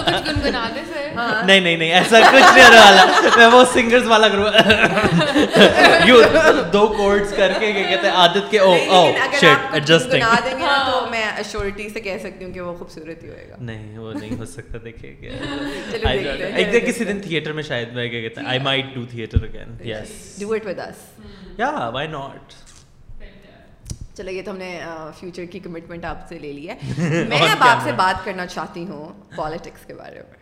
تو 0.00 0.11
کچھ 0.11 0.29
گنگنا 0.29 0.67
لے 0.69 0.81
نہیں 1.15 1.59
نہیں 1.59 1.77
نہیں 1.77 1.91
ایسا 1.91 2.19
کچھ 2.21 2.53
نہیں 2.53 2.63
ہونے 2.63 2.79
والا 2.79 3.05
میں 3.37 3.47
وہ 3.49 3.63
سنگرز 3.73 4.07
والا 4.07 4.27
گروہ 4.27 4.49
یو 6.05 6.21
دو 6.73 6.87
کورڈز 6.87 7.33
کر 7.37 7.53
کے 7.59 7.71
کہتے 7.73 8.07
ہیں 8.07 8.15
عادت 8.15 8.51
کے 8.51 8.59
oh 8.59 8.73
oh 8.89 9.05
shit 9.33 9.73
adjusting 9.73 10.62
assurity 11.35 11.87
سے 11.89 12.01
کہہ 12.01 12.17
سکتی 12.21 12.45
ہوں 12.45 12.53
کہ 12.53 12.61
وہ 12.61 12.73
خوبصورت 12.77 13.23
ہی 13.23 13.29
ہوئے 13.29 13.47
گا 13.49 13.55
نہیں 13.61 13.97
وہ 13.97 14.13
نہیں 14.13 14.37
ہو 14.39 14.45
سکتا 14.47 14.77
دیکھیے 14.83 15.29
ایک 16.03 16.73
دن 16.73 16.85
کسی 16.85 17.05
دن 17.05 17.19
تھیٹر 17.19 17.51
میں 17.51 17.63
شاید 17.63 17.93
میں 17.93 18.07
کیا 18.09 18.21
کہتا 18.21 18.41
I 18.47 18.59
might 18.61 18.93
do 18.95 19.05
theatre 19.11 19.43
again 19.43 19.75
yes 19.87 20.13
do 20.39 20.51
it 20.53 20.65
with 20.65 20.79
us 20.79 21.01
یا 21.57 21.71
وائی 21.89 22.07
ناٹ 22.09 22.53
چلو 24.15 24.31
یہ 24.31 24.41
تو 24.41 24.51
ہم 24.51 24.57
نے 24.57 24.79
فیوچر 25.19 25.45
کی 25.45 25.59
کمٹمنٹ 25.59 26.05
آپ 26.05 26.27
سے 26.29 26.39
لے 26.39 26.53
لی 26.53 26.69
ہے 26.69 27.25
میں 27.29 27.39
اب 27.41 27.63
آپ 27.63 27.83
سے 27.83 27.91
بات 27.97 28.25
کرنا 28.25 28.45
چاہتی 28.47 28.85
ہوں 28.85 29.13
پالیٹکس 29.35 29.85
کے 29.85 29.93
بارے 29.93 30.21
میں 30.21 30.41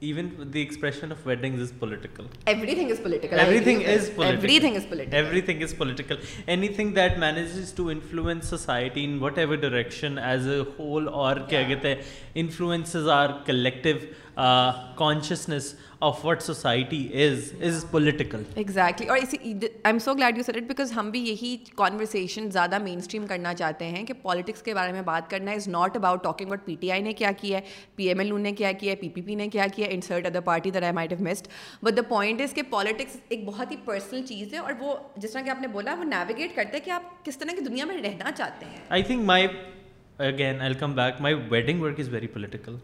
expression 0.00 1.12
of 1.12 1.26
wedding 1.26 1.56
that 6.94 7.18
manages 7.18 7.72
to 7.76 7.88
influence 7.88 8.44
society 8.44 9.04
in 9.04 9.18
what 9.22 9.38
ever 9.38 9.56
direction 9.56 10.18
as 10.18 10.48
a 10.48 10.58
whole 10.78 11.08
اور 11.08 11.36
کیا 11.36 11.62
کہتے 11.62 11.88
ہیں 11.88 11.96
influences 12.34 13.08
are 13.08 13.28
collective 13.46 13.96
consciousness 14.96 15.74
of 16.00 16.24
what 16.24 16.42
society 16.42 16.98
is 17.22 17.50
is 17.62 17.84
political 17.90 18.42
exactly 18.54 19.06
اور 19.08 19.18
اسی 19.18 19.36
I 19.42 19.68
am 19.84 19.98
so 19.98 20.14
glad 20.14 20.36
you 20.36 20.42
said 20.42 20.62
because 20.62 20.92
ہم 20.96 21.10
بھی 21.10 21.20
یہی 21.20 21.56
conversation 21.76 22.50
زیادہ 22.50 22.78
مین 22.78 22.98
اسٹریم 22.98 23.26
کرنا 23.26 23.54
چاہتے 23.54 23.84
ہیں 23.86 24.04
کہ 24.06 24.14
پالیٹکس 24.22 24.62
کے 24.62 24.74
بارے 24.74 24.92
میں 24.92 25.02
بات 25.02 25.30
کرنا 25.30 25.52
is 25.52 25.66
not 25.68 25.96
about 25.96 26.22
talking 26.24 26.50
what 26.50 26.64
P 26.64 26.74
T 26.80 26.90
I 26.90 27.02
نے 27.02 27.12
کیا 27.12 27.30
کیا 27.32 27.58
ہے 27.58 27.62
پی 27.96 28.08
ایم 28.08 28.18
ایل 28.18 28.30
او 28.32 28.38
نے 28.38 28.52
کیا 28.52 28.72
کیا 28.72 28.90
ہے 28.90 28.96
پی 28.96 29.08
پی 29.08 29.22
پی 29.22 29.34
نے 29.34 29.48
کیا 29.48 29.66
کیا 29.66 29.86
ہے 29.86 29.94
insert 29.94 30.26
other 30.26 30.40
party 30.40 30.70
there 30.70 30.82
I 30.82 30.92
might 30.92 31.12
F 31.12 31.20
missed 31.20 31.48
but 31.82 31.96
the 31.96 32.02
point 32.08 32.40
is 32.40 32.54
کہ 32.54 32.62
پالیٹکس 32.70 33.16
ایک 33.28 33.44
بہت 33.46 33.70
ہی 33.70 33.76
پرسنل 33.84 34.22
چیز 34.26 34.52
ہے 34.54 34.58
اور 34.58 34.72
وہ 34.80 34.94
جس 35.16 35.32
طرح 35.32 35.42
کہ 35.42 35.50
آپ 35.50 35.60
نے 35.60 35.68
بولا 35.68 35.94
وہ 35.94 36.04
نیویگیٹ 36.04 36.56
کرتے 36.56 36.76
ہیں 36.76 36.84
کہ 36.84 36.90
آپ 36.90 37.24
کس 37.24 37.38
طرح 37.38 37.54
کی 37.54 37.64
دنیا 37.64 37.84
میں 37.84 37.96
رہنا 38.02 38.32
چاہتے 38.32 38.66
ہیں 38.66 38.78
I 38.88 39.02
think 39.02 39.24
my 39.24 39.46
again 40.18 40.60
I 40.60 40.74
come 40.74 40.94
back 40.94 41.20
my 41.20 41.34
wedding 41.50 41.82
work 41.82 42.00
is 42.00 42.08
very 42.12 42.26
political 42.26 42.76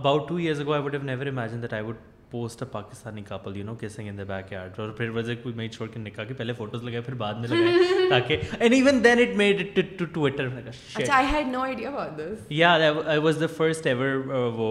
about 0.00 0.28
two 0.28 0.36
years 0.36 0.60
ago 0.60 0.72
I 0.72 0.82
would 0.82 0.94
have 0.94 1.02
never 1.02 1.26
imagine 1.26 1.62
that 1.62 1.72
I 1.72 1.84
would 1.84 1.96
post 2.30 2.62
a 2.62 2.68
Pakistani 2.72 3.22
couple 3.28 3.56
you 3.56 3.64
know 3.64 3.74
kissing 3.74 4.08
in 4.08 4.18
the 4.18 4.22
back 4.26 4.52
yard 4.52 4.78
اور 4.80 4.90
پھر 4.90 5.08
وجہ 5.08 5.34
کوئی 5.42 5.54
میں 5.54 5.66
چھوڑ 5.68 5.88
کے 5.88 6.00
نکاح 6.00 6.24
کے 6.24 6.34
پہلے 6.34 6.52
فوٹوز 6.52 6.84
لگائے 6.84 7.00
پھر 7.00 7.14
بعد 7.14 7.34
میں 7.34 7.48
لگائے 7.48 8.08
تاکہ 8.10 8.40
and 8.60 8.74
even 8.74 9.02
then 9.04 9.20
it 9.20 9.36
made 9.36 9.60
it 9.60 9.98
to 9.98 10.04
Twitter 10.04 10.48
اچھا 10.66 11.14
I 11.16 11.26
had 11.32 11.46
no 11.46 11.60
idea 11.60 11.88
about 11.88 12.18
this 12.18 12.46
یا 12.50 12.72
I 13.06 13.18
was 13.18 13.40
the 13.40 13.46
first 13.56 13.86
ever 13.86 14.14
وہ 14.56 14.70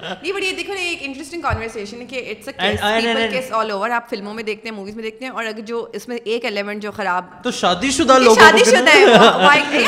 نہیں 0.00 0.32
بٹ 0.32 0.42
یہ 0.42 0.52
دیکھو 0.52 0.74
نا 0.74 0.80
ایک 0.80 1.02
انٹرسٹنگ 1.02 1.40
کانورسیشن 1.40 2.06
کہ 2.06 2.22
اٹس 2.30 2.48
کیس 3.30 3.50
آل 3.52 3.70
اوور 3.70 3.90
آپ 3.90 4.08
فلموں 4.10 4.34
میں 4.34 4.42
دیکھتے 4.42 4.68
ہیں 4.68 4.74
موویز 4.76 4.94
میں 4.94 5.02
دیکھتے 5.02 5.24
ہیں 5.24 5.32
اور 5.32 5.44
اگر 5.44 5.60
جو 5.66 5.86
اس 5.92 6.08
میں 6.08 6.16
ایک 6.24 6.44
ایلیمنٹ 6.44 6.82
جو 6.82 6.90
خراب 6.92 7.30
تو 7.44 7.50
شادی 7.50 7.90
شدہ 7.90 8.18
لوگ 8.18 8.36
شادی 8.36 8.64
شدہ 8.64 8.96
ہے 8.96 9.82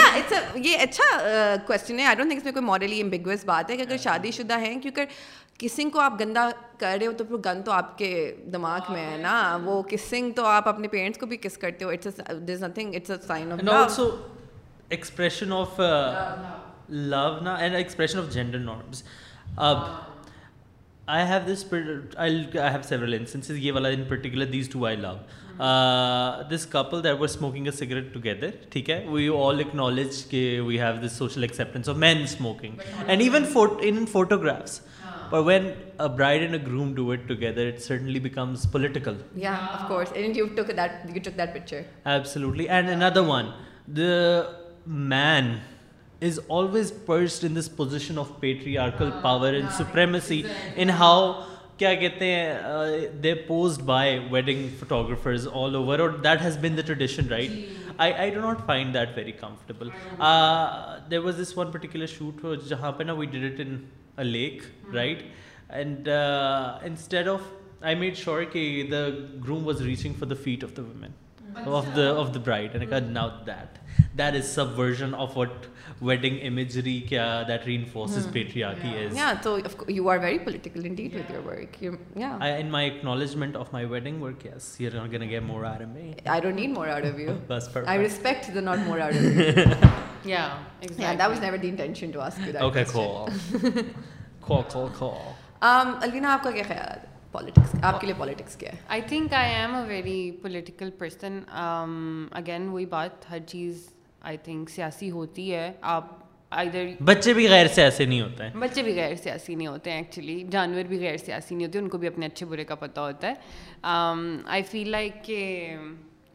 یہ 0.57 0.77
اچھا 0.77 1.57
کوشچن 1.67 1.99
ہے 1.99 2.05
آئی 2.05 2.17
ڈونٹ 2.17 2.29
تھنک 2.29 2.39
اس 2.39 2.45
میں 2.45 2.53
کوئی 2.53 2.65
مورلی 2.65 3.01
امبیگوس 3.03 3.45
بات 3.45 3.71
ہے 3.71 3.77
کہ 3.77 3.83
اگر 3.83 3.97
شادی 3.97 4.31
شدہ 4.31 4.59
ہیں 4.59 4.81
کیونکہ 4.81 5.05
کسنگ 5.59 5.91
کو 5.91 6.01
آپ 6.01 6.21
گندا 6.21 6.49
کر 6.79 6.97
رہے 6.99 7.07
ہو 7.07 7.13
تو 7.19 7.25
پھر 7.25 7.37
گن 7.45 7.63
تو 7.63 7.73
آپ 7.73 7.97
کے 7.99 8.11
دماغ 8.53 8.93
میں 8.93 9.05
ہے 9.07 9.17
نا 9.17 9.59
وہ 9.65 9.83
کسنگ 9.83 10.33
تو 10.33 10.45
آپ 10.47 10.69
اپنے 10.69 10.89
پیرنٹس 10.89 11.19
کو 11.19 11.27
بھی 11.27 11.37
کس 11.37 11.59
کرتے 11.59 11.85
ہو 11.85 11.91
it's 11.91 12.21
nothing 12.63 12.95
it's 12.95 13.11
a 13.11 13.17
sign 13.27 13.53
of 13.53 13.69
also 13.73 14.11
expression 14.89 15.53
of 15.53 15.81
love 16.89 17.29
نا 17.41 17.55
and 17.55 17.75
expression 17.75 18.19
of 18.19 18.33
gender 18.33 18.59
norms 18.59 19.03
اب 19.57 19.77
I 21.07 21.23
I 21.23 21.23
I 21.23 21.27
have 21.27 21.39
have 21.41 22.79
this 22.83 22.93
this 22.93 23.15
instances 23.15 23.51
یہ 23.51 23.73
والا 23.73 23.89
in 23.89 24.05
particular 24.09 24.45
these 24.45 24.69
two 24.69 24.89
love 24.97 25.15
couple 26.71 27.03
that 27.05 27.23
smoking 27.23 27.67
a 27.67 27.73
cigarette 27.73 28.13
together 28.15 28.51
ٹھیک 28.71 28.91
ہے 28.91 29.05
we 29.09 29.29
all 29.37 29.63
کہ 30.31 30.61
we 30.61 30.81
have 30.81 30.95
this 31.07 31.19
social 31.19 31.45
of 31.89 31.97
main 31.97 32.23
smoking 32.23 32.81
and 33.07 33.23
even 33.23 33.45
in 33.83 34.05
photographs 34.07 34.81
bride 35.31 36.57
man 44.87 45.61
is 46.23 46.39
always 46.51 46.93
پرسڈ 47.07 47.45
in 47.45 47.57
this 47.57 47.71
position 47.77 48.19
of 48.19 48.29
پیٹری 48.41 48.77
آرکل 48.79 49.11
power 49.23 49.53
and 49.53 49.71
supremacy 49.73 50.43
in 50.77 50.91
how 50.99 51.33
کیا 51.77 51.95
کہتے 51.95 52.27
ہیں 52.27 53.07
they 53.23 53.35
posed 53.47 53.83
by 53.87 54.19
wedding 54.31 54.67
photographers 54.79 55.47
all 55.53 55.75
over 55.75 55.99
اور 55.99 56.11
that 56.25 56.43
has 56.43 56.57
been 56.63 56.77
the 56.77 56.83
tradition 56.87 57.29
right 57.29 57.51
I 57.97 58.13
I 58.13 58.31
do 58.31 58.41
not 58.41 58.65
find 58.67 58.95
that 58.95 59.17
very 59.17 59.33
comfortable 59.33 59.89
there 61.11 61.19
was 61.19 61.41
this 61.43 61.57
one 61.59 61.71
particular 61.73 62.07
shoot 62.09 62.45
جہاں 62.69 62.93
پہ 62.93 63.05
نا 63.05 63.13
we 63.13 63.27
did 63.27 63.53
it 63.53 63.67
in 63.67 64.27
lake 64.27 64.63
right 64.95 65.23
and 65.71 66.09
instead 66.83 67.29
of 67.29 67.53
I 67.81 67.95
made 67.95 68.17
sure 68.17 68.43
کہ 68.53 68.83
the 68.91 69.07
groom 69.45 69.67
was 69.67 69.83
reaching 69.83 70.15
for 70.19 70.29
the 70.29 70.43
feet 70.45 70.65
of 70.65 70.77
the 70.77 70.83
woman 70.83 71.67
of 71.67 71.97
the 71.97 72.11
of 72.17 72.35
the 72.35 72.41
bride 72.45 72.77
now 73.03 73.29
that 73.47 73.78
that 74.21 74.35
is 74.39 74.47
subversion 74.59 75.15
of 75.15 75.35
what 75.37 75.67
wedding 76.01 76.37
imagery 76.49 76.97
kya, 77.09 77.47
that 77.47 77.67
reinforces 77.67 78.27
hmm. 78.27 78.33
patriarchy 78.33 78.93
yeah. 78.93 79.05
is 79.07 79.17
yeah 79.17 79.41
so 79.41 79.55
of 79.71 79.77
course 79.79 79.91
you 79.99 80.09
are 80.09 80.19
very 80.19 80.39
political 80.39 80.85
indeed 80.85 81.13
yeah. 81.13 81.19
with 81.19 81.31
your 81.31 81.43
work 81.43 81.81
you, 81.81 81.99
yeah 82.15 82.39
I, 82.41 82.51
in 82.65 82.71
my 82.71 82.85
acknowledgement 82.85 83.57
of 83.57 83.73
my 83.73 83.85
wedding 83.85 84.21
work 84.21 84.45
yes 84.45 84.77
you're 84.79 84.97
not 85.01 85.11
gonna 85.11 85.27
get 85.27 85.43
more 85.43 85.65
out 85.65 85.83
of 85.83 85.89
me 85.89 86.15
i 86.27 86.39
don't 86.41 86.57
need 86.57 86.73
more 86.79 86.89
out 86.89 87.05
of 87.05 87.19
you 87.19 87.41
That's 87.49 87.69
perfect. 87.69 87.89
i 87.89 87.97
respect 87.97 88.53
the 88.55 88.63
not 88.71 88.79
more 88.81 89.01
out 89.01 89.15
of 89.15 89.23
you 89.23 89.43
yeah 90.25 90.59
exactly 90.83 91.05
yeah, 91.05 91.17
that 91.17 91.31
was 91.31 91.41
never 91.41 91.59
the 91.59 91.69
intention 91.69 92.13
to 92.13 92.21
ask 92.21 92.41
you 92.47 92.53
that 92.53 92.63
okay 92.71 92.85
question. 92.85 93.03
cool 93.03 93.85
cool 94.49 94.65
cool 94.73 94.91
cool 95.03 95.37
um 95.63 95.95
alina 96.09 96.35
aapka 96.39 96.57
kya 96.59 96.67
khayal 96.73 96.91
hai 96.95 97.07
politics 97.33 97.75
آپ 97.85 98.01
کے 98.01 98.07
لیے 98.07 98.15
politics 98.19 98.57
کیا 98.57 98.71
ہے 98.73 98.79
I 98.89 99.01
think 99.09 99.33
I 99.35 99.55
am 99.55 99.75
a 99.75 99.83
very 99.89 100.31
political 100.43 100.91
person 100.99 101.39
again 101.49 102.69
وہی 102.69 102.87
بات 102.95 103.31
ہر 103.31 103.39
چیز 103.47 103.87
I 104.29 104.37
think 104.45 104.71
سیاسی 104.71 105.11
ہوتی 105.11 105.53
ہے 105.55 105.71
آپ 105.89 106.07
ادھر 106.53 106.89
بچے 107.05 107.33
بھی 107.35 107.49
غیر 107.49 107.67
سیاسی 107.69 108.05
نہیں 108.05 108.21
ہوتے 108.21 108.45
ہیں 108.45 108.61
بچے 108.61 108.83
بھی 108.83 108.95
غیر 108.95 109.15
سیاسی 109.17 109.55
نہیں 109.55 109.67
ہوتے 109.67 109.91
ہیں 109.91 109.99
ایکچولی 109.99 110.43
جانور 110.51 110.85
بھی 110.89 110.99
غیر 111.01 111.17
سیاسی 111.17 111.55
نہیں 111.55 111.67
ہوتے 111.67 111.79
ان 111.79 111.89
کو 111.89 111.99
بھی 111.99 112.09
اپنے 112.09 112.27
اچھے 112.27 112.47
برے 112.47 112.65
کا 112.65 112.75
پتہ 112.75 113.01
ہوتا 113.01 113.29
ہے 113.29 113.35
آئی 114.47 114.63
فیل 114.63 114.91
لائک 114.91 115.25
کہ 115.25 115.41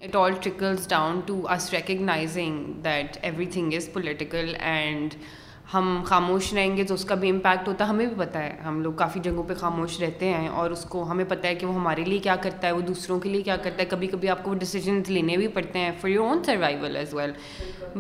it 0.01 0.15
all 0.15 0.33
trickles 0.41 0.87
down 0.89 1.19
to 1.25 1.41
recognising 1.73 2.73
that 2.83 3.17
every 3.21 3.45
thing 3.53 3.73
is 3.73 3.89
political 3.93 4.53
and 4.59 5.15
ہم 5.65 6.01
خاموش 6.05 6.53
رہیں 6.53 6.75
گے 6.77 6.83
تو 6.83 6.93
اس 6.93 7.05
کا 7.05 7.15
بھی 7.15 7.29
امپیکٹ 7.29 7.67
ہوتا 7.67 7.85
ہے 7.85 7.89
ہمیں 7.89 8.05
بھی 8.05 8.15
پتہ 8.17 8.37
ہے 8.37 8.55
ہم 8.65 8.81
لوگ 8.81 8.93
کافی 8.93 9.19
جگہوں 9.19 9.43
پہ 9.43 9.53
خاموش 9.53 9.99
رہتے 9.99 10.33
ہیں 10.33 10.47
اور 10.47 10.71
اس 10.71 10.83
کو 10.85 11.03
ہمیں 11.11 11.23
پتہ 11.25 11.47
ہے 11.47 11.55
کہ 11.55 11.65
وہ 11.65 11.75
ہمارے 11.75 12.03
لیے 12.03 12.17
کیا 12.19 12.35
کرتا 12.35 12.67
ہے 12.67 12.71
وہ 12.71 12.81
دوسروں 12.81 13.19
کے 13.19 13.29
لیے 13.29 13.41
کیا 13.41 13.55
کرتا 13.57 13.81
ہے 13.81 13.85
کبھی 13.89 14.07
کبھی 14.07 14.29
آپ 14.29 14.43
کو 14.43 14.51
وہ 14.51 14.55
ڈیسیزنس 14.55 15.09
لینے 15.09 15.37
بھی 15.37 15.47
پڑتے 15.47 15.79
ہیں 15.79 15.91
for 16.01 16.09
your 16.09 16.27
own 16.27 16.43
survival 16.43 16.95
as 16.95 17.13
well 17.13 17.31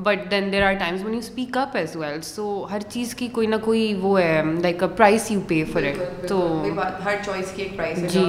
but 0.00 0.29
then 0.31 0.51
there 0.51 0.63
are 0.63 0.73
times 0.73 1.03
when 1.05 1.13
you 1.13 1.19
speak 1.19 1.57
up 1.57 1.77
as 1.77 1.95
well 1.95 2.21
so 2.21 2.45
ہر 2.71 2.79
چیز 2.89 3.15
کی 3.15 3.27
کوئی 3.31 3.47
نہ 3.47 3.55
کوئی 3.63 3.93
وہ 4.01 4.19
ہے 4.21 4.41
like 4.61 4.79
price 4.79 4.97
price 4.97 5.31
you 5.31 5.39
pay 5.47 5.63
for 5.65 6.27
تو 6.27 6.39
ہر 7.05 7.15
چوائس 7.25 7.51
کی 7.55 7.63
ایک 7.63 7.79
ایک 7.79 8.07
جی 8.09 8.29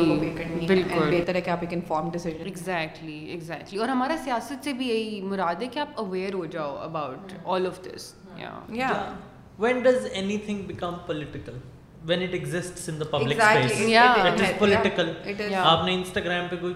بالکل 0.66 1.11
بہتر 1.11 1.35
ہے 1.35 1.40
کہ 1.40 1.50
آپ 1.50 1.64
انفارم 1.71 2.11
ڈیسیجن 2.11 2.44
ایگزیکٹلی 2.44 3.18
ایگزیکٹلی 3.26 3.78
اور 3.78 3.88
ہمارا 3.88 4.16
سیاست 4.25 4.64
سے 4.64 4.73
بھی 4.73 4.88
یہی 4.88 5.21
مراد 5.23 5.62
ہے 5.62 5.68
کہ 5.73 5.78
آپ 5.78 6.00
اویئر 6.00 6.35
ہو 6.35 6.44
جاؤ 6.47 6.76
about 6.80 7.33
all 7.44 7.66
of 7.66 7.85
this 7.85 8.12
yeah 8.37 8.59
yeah 8.71 9.14
when 9.57 9.83
does 9.83 10.11
anything 10.14 10.66
become 10.66 10.98
political 11.07 11.62
when 12.07 12.22
it 12.22 12.33
exists 12.33 12.88
in 12.88 12.98
the 13.00 13.05
public 13.11 13.40
space 13.40 14.59
political 14.59 15.11
آپ 15.57 15.85
نے 15.87 15.94
انسٹاگرام 15.94 16.46
پہ 16.50 16.57
کوئی 16.61 16.74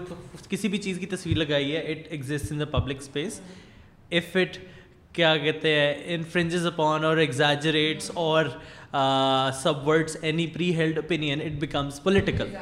کسی 0.49 0.67
بھی 0.67 0.77
چیز 0.77 0.99
کی 0.99 1.05
تصویر 1.05 1.37
لگائی 1.37 1.75
ہے 1.75 1.81
it 1.81 2.07
exists 2.09 2.51
in 2.51 2.59
the 2.59 2.65
public 2.71 3.01
space 3.01 3.39
if 4.11 4.35
it 4.35 4.57
کیا 5.13 5.35
کہتے 5.37 5.73
ہیں 5.75 5.93
انفرنجز 6.15 6.65
اپون 6.65 7.05
اور 7.05 7.17
ایگزیجریٹس 7.17 8.11
اور 8.13 8.45
سب 9.61 9.87
words 9.87 10.17
any 10.21 10.47
pre 10.47 10.75
held 10.75 10.97
opinion 10.97 11.41
it 11.41 11.59
becomes 11.59 12.03
political 12.03 12.53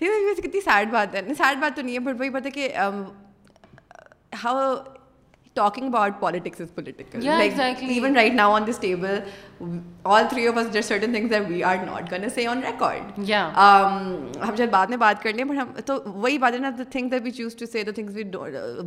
یہ 0.00 0.34
کتنی 0.36 0.60
سیڈ 0.60 0.90
بات 0.90 1.14
ہے 1.14 1.22
سیڈ 1.38 1.58
بات 1.60 1.76
تو 1.76 1.82
نہیں 1.82 1.94
ہے 1.94 2.00
بٹ 2.00 2.20
وہی 2.20 2.30
بات 2.30 2.46
ہے 2.46 2.50
کہ 2.50 2.68
how 4.44 4.74
Talking 5.58 5.88
about 5.92 6.20
politics 6.20 6.60
is 6.64 6.70
political. 6.70 7.22
Yeah, 7.28 7.36
like, 7.38 7.50
exactly. 7.50 7.88
Even 7.98 8.14
right 8.14 8.34
now 8.40 8.50
on 8.52 8.64
this 8.64 8.78
table, 8.78 9.22
all 9.60 10.24
three 10.30 10.46
of 10.48 10.56
us 10.56 10.76
certain 10.84 11.12
things 11.12 11.32
we 11.48 11.62
are 11.62 11.76
not 11.76 12.12
gonna 12.12 12.28
say 12.28 12.46
on 12.46 12.62
record 12.62 13.30
ہم 14.42 14.54
جب 14.56 14.70
بعد 14.70 14.86
میں 14.86 14.96
بات 14.96 15.22
کر 15.22 15.32
لیں 15.32 15.44
بٹ 15.44 15.58
ہم 15.58 15.72
تو 15.86 15.98
وہی 16.06 16.38
بات 16.38 16.52
ہے 16.52 16.58
نا 16.58 16.70
the 16.78 16.82
thing 16.90 17.08
that 17.08 17.22
we 17.24 17.30
choose 17.30 17.56
to 17.56 17.66
say 17.66 17.82
the 17.84 17.90
things 17.90 18.16
we 18.16 18.24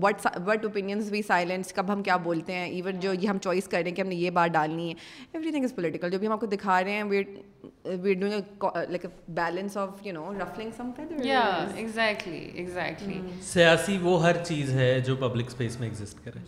what 0.02 0.28
what 0.48 0.66
opinions 0.66 1.12
we 1.12 1.22
silence 1.22 1.74
کب 1.74 1.92
ہم 1.94 2.04
کیا 2.04 2.18
بولتے 2.18 2.54
ہیں 2.54 2.66
ایون 2.66 3.00
جو 3.00 3.14
یہ 3.14 3.28
ہم 3.30 3.38
چوائس 3.38 3.68
کر 3.68 3.78
رہے 3.78 3.90
ہیں 3.90 3.96
کہ 3.96 4.02
ہم 4.02 4.08
نے 4.08 4.16
یہ 4.16 4.30
بات 4.30 4.54
ڈالنی 4.54 4.90
ہے 4.90 4.94
ایوری 5.34 5.52
تھنگ 5.52 5.64
از 5.64 5.76
پولیٹیکل 5.76 6.10
جو 6.10 6.20
بھی 6.20 6.28
ہم 6.28 6.34
آپ 6.34 6.40
کو 6.40 6.48
دکھا 6.48 6.84
رہے 6.84 6.92
ہیں 6.92 7.04
we 7.04 8.14
doing 8.14 8.64
like 8.90 9.06
balance 9.30 9.78
of 9.78 10.06
you 10.06 10.14
know 10.14 10.32
ruffling 10.34 10.72
some 10.78 10.92
exactly 11.76 12.38
exactly 12.54 13.22
سیاسی 13.44 13.98
وہ 14.02 14.22
ہر 14.24 14.44
چیز 14.44 14.74
ہے 14.76 15.00
جو 15.00 15.16
پبلک 15.16 15.48
اسپیس 15.48 15.80
میں 15.80 15.88
ایگزسٹ 15.88 16.26
کرے 16.26 16.40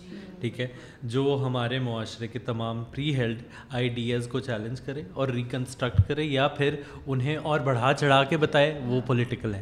ٹھیک 0.42 0.60
ہے 0.60 0.68
جو 1.04 1.38
ہمارے 1.46 1.80
معاشرے 1.80 2.28
کے 2.28 2.40
تمام 2.40 2.84
پری 2.92 3.16
ہیلڈ 3.16 3.42
آئیڈیا 3.70 4.13
آئیڈیاز 4.14 4.28
کو 4.32 4.40
چیلنج 4.40 4.82
کرے 4.82 4.94
کرے 4.94 5.02
اور 5.14 5.28
اور 5.28 5.34
ریکنسٹرکٹ 5.36 6.20
یا 6.20 6.48
پھر 6.48 6.76
انہیں 7.08 7.38
بڑھا 7.60 7.94
چڑھا 7.94 8.24
کے 8.24 8.38
بتائے 8.38 8.80
وہ 8.86 9.00
پولیٹیکل 9.08 9.56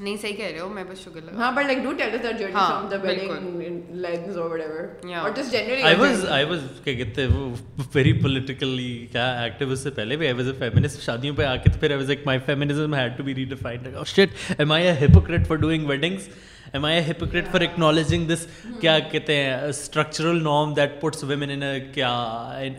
نہیں 0.00 0.16
صحیح 0.16 0.36
کہہ 0.36 0.46
رہے 0.46 0.60
ہو 0.60 0.68
میں 0.68 0.82
بس 0.84 1.04
شوگر 1.04 1.20
لگا 1.22 1.36
ہاں 1.36 1.50
but 1.52 1.64
like 1.64 1.78
do 1.84 1.92
tell 1.92 2.14
us 2.14 2.22
that 2.22 2.38
journey 2.38 2.52
from 2.52 2.86
the 2.88 2.96
wedding 3.02 3.60
lens 3.96 4.36
اور 4.38 4.50
وٹ 4.50 4.60
ایور 4.60 5.14
اور 5.14 5.30
just 5.36 5.52
generally 5.52 5.82
I 5.82 5.96
was 5.96 6.24
I 6.30 6.44
was 6.44 6.60
کیا 6.84 6.94
کہتے 6.94 7.26
وہ 7.28 7.48
ویری 7.94 8.12
پولیٹیکلی 8.20 9.06
کیا 9.12 9.30
ایکٹیوسٹ 9.40 9.82
سے 9.82 9.90
پہلے 9.90 10.16
بھی 10.16 10.26
آئی 10.26 10.36
واز 10.36 10.48
اے 10.48 10.54
فیمنسٹ 10.58 11.02
شادیوں 11.02 11.36
پہ 11.36 11.44
آ 11.44 11.54
تو 11.56 11.78
پھر 11.80 11.90
I 11.90 11.98
was 11.98 12.08
like 12.08 12.26
my 12.26 12.38
feminism 12.46 12.94
had 12.94 13.16
to 13.18 13.24
be 13.24 13.34
redefined 13.34 13.96
اور 13.96 14.06
shit 14.06 14.52
am 14.58 14.72
I 14.72 14.86
a 14.86 14.92
hypocrite 15.04 15.46
for 15.48 15.56
doing 15.56 15.86
weddings 15.86 16.28
am 16.72 16.84
I 16.84 17.00
hypocrite 17.10 17.48
for 17.52 17.60
acknowledging 17.60 18.26
this 18.26 18.46
کیا 18.80 18.98
کہتے 19.10 19.36
ہیں 19.36 19.52
structural 19.58 20.42
norm 20.44 20.74
that 20.74 21.00
puts 21.00 21.24
women 21.24 21.50
in 21.52 21.62
کیا 21.94 22.10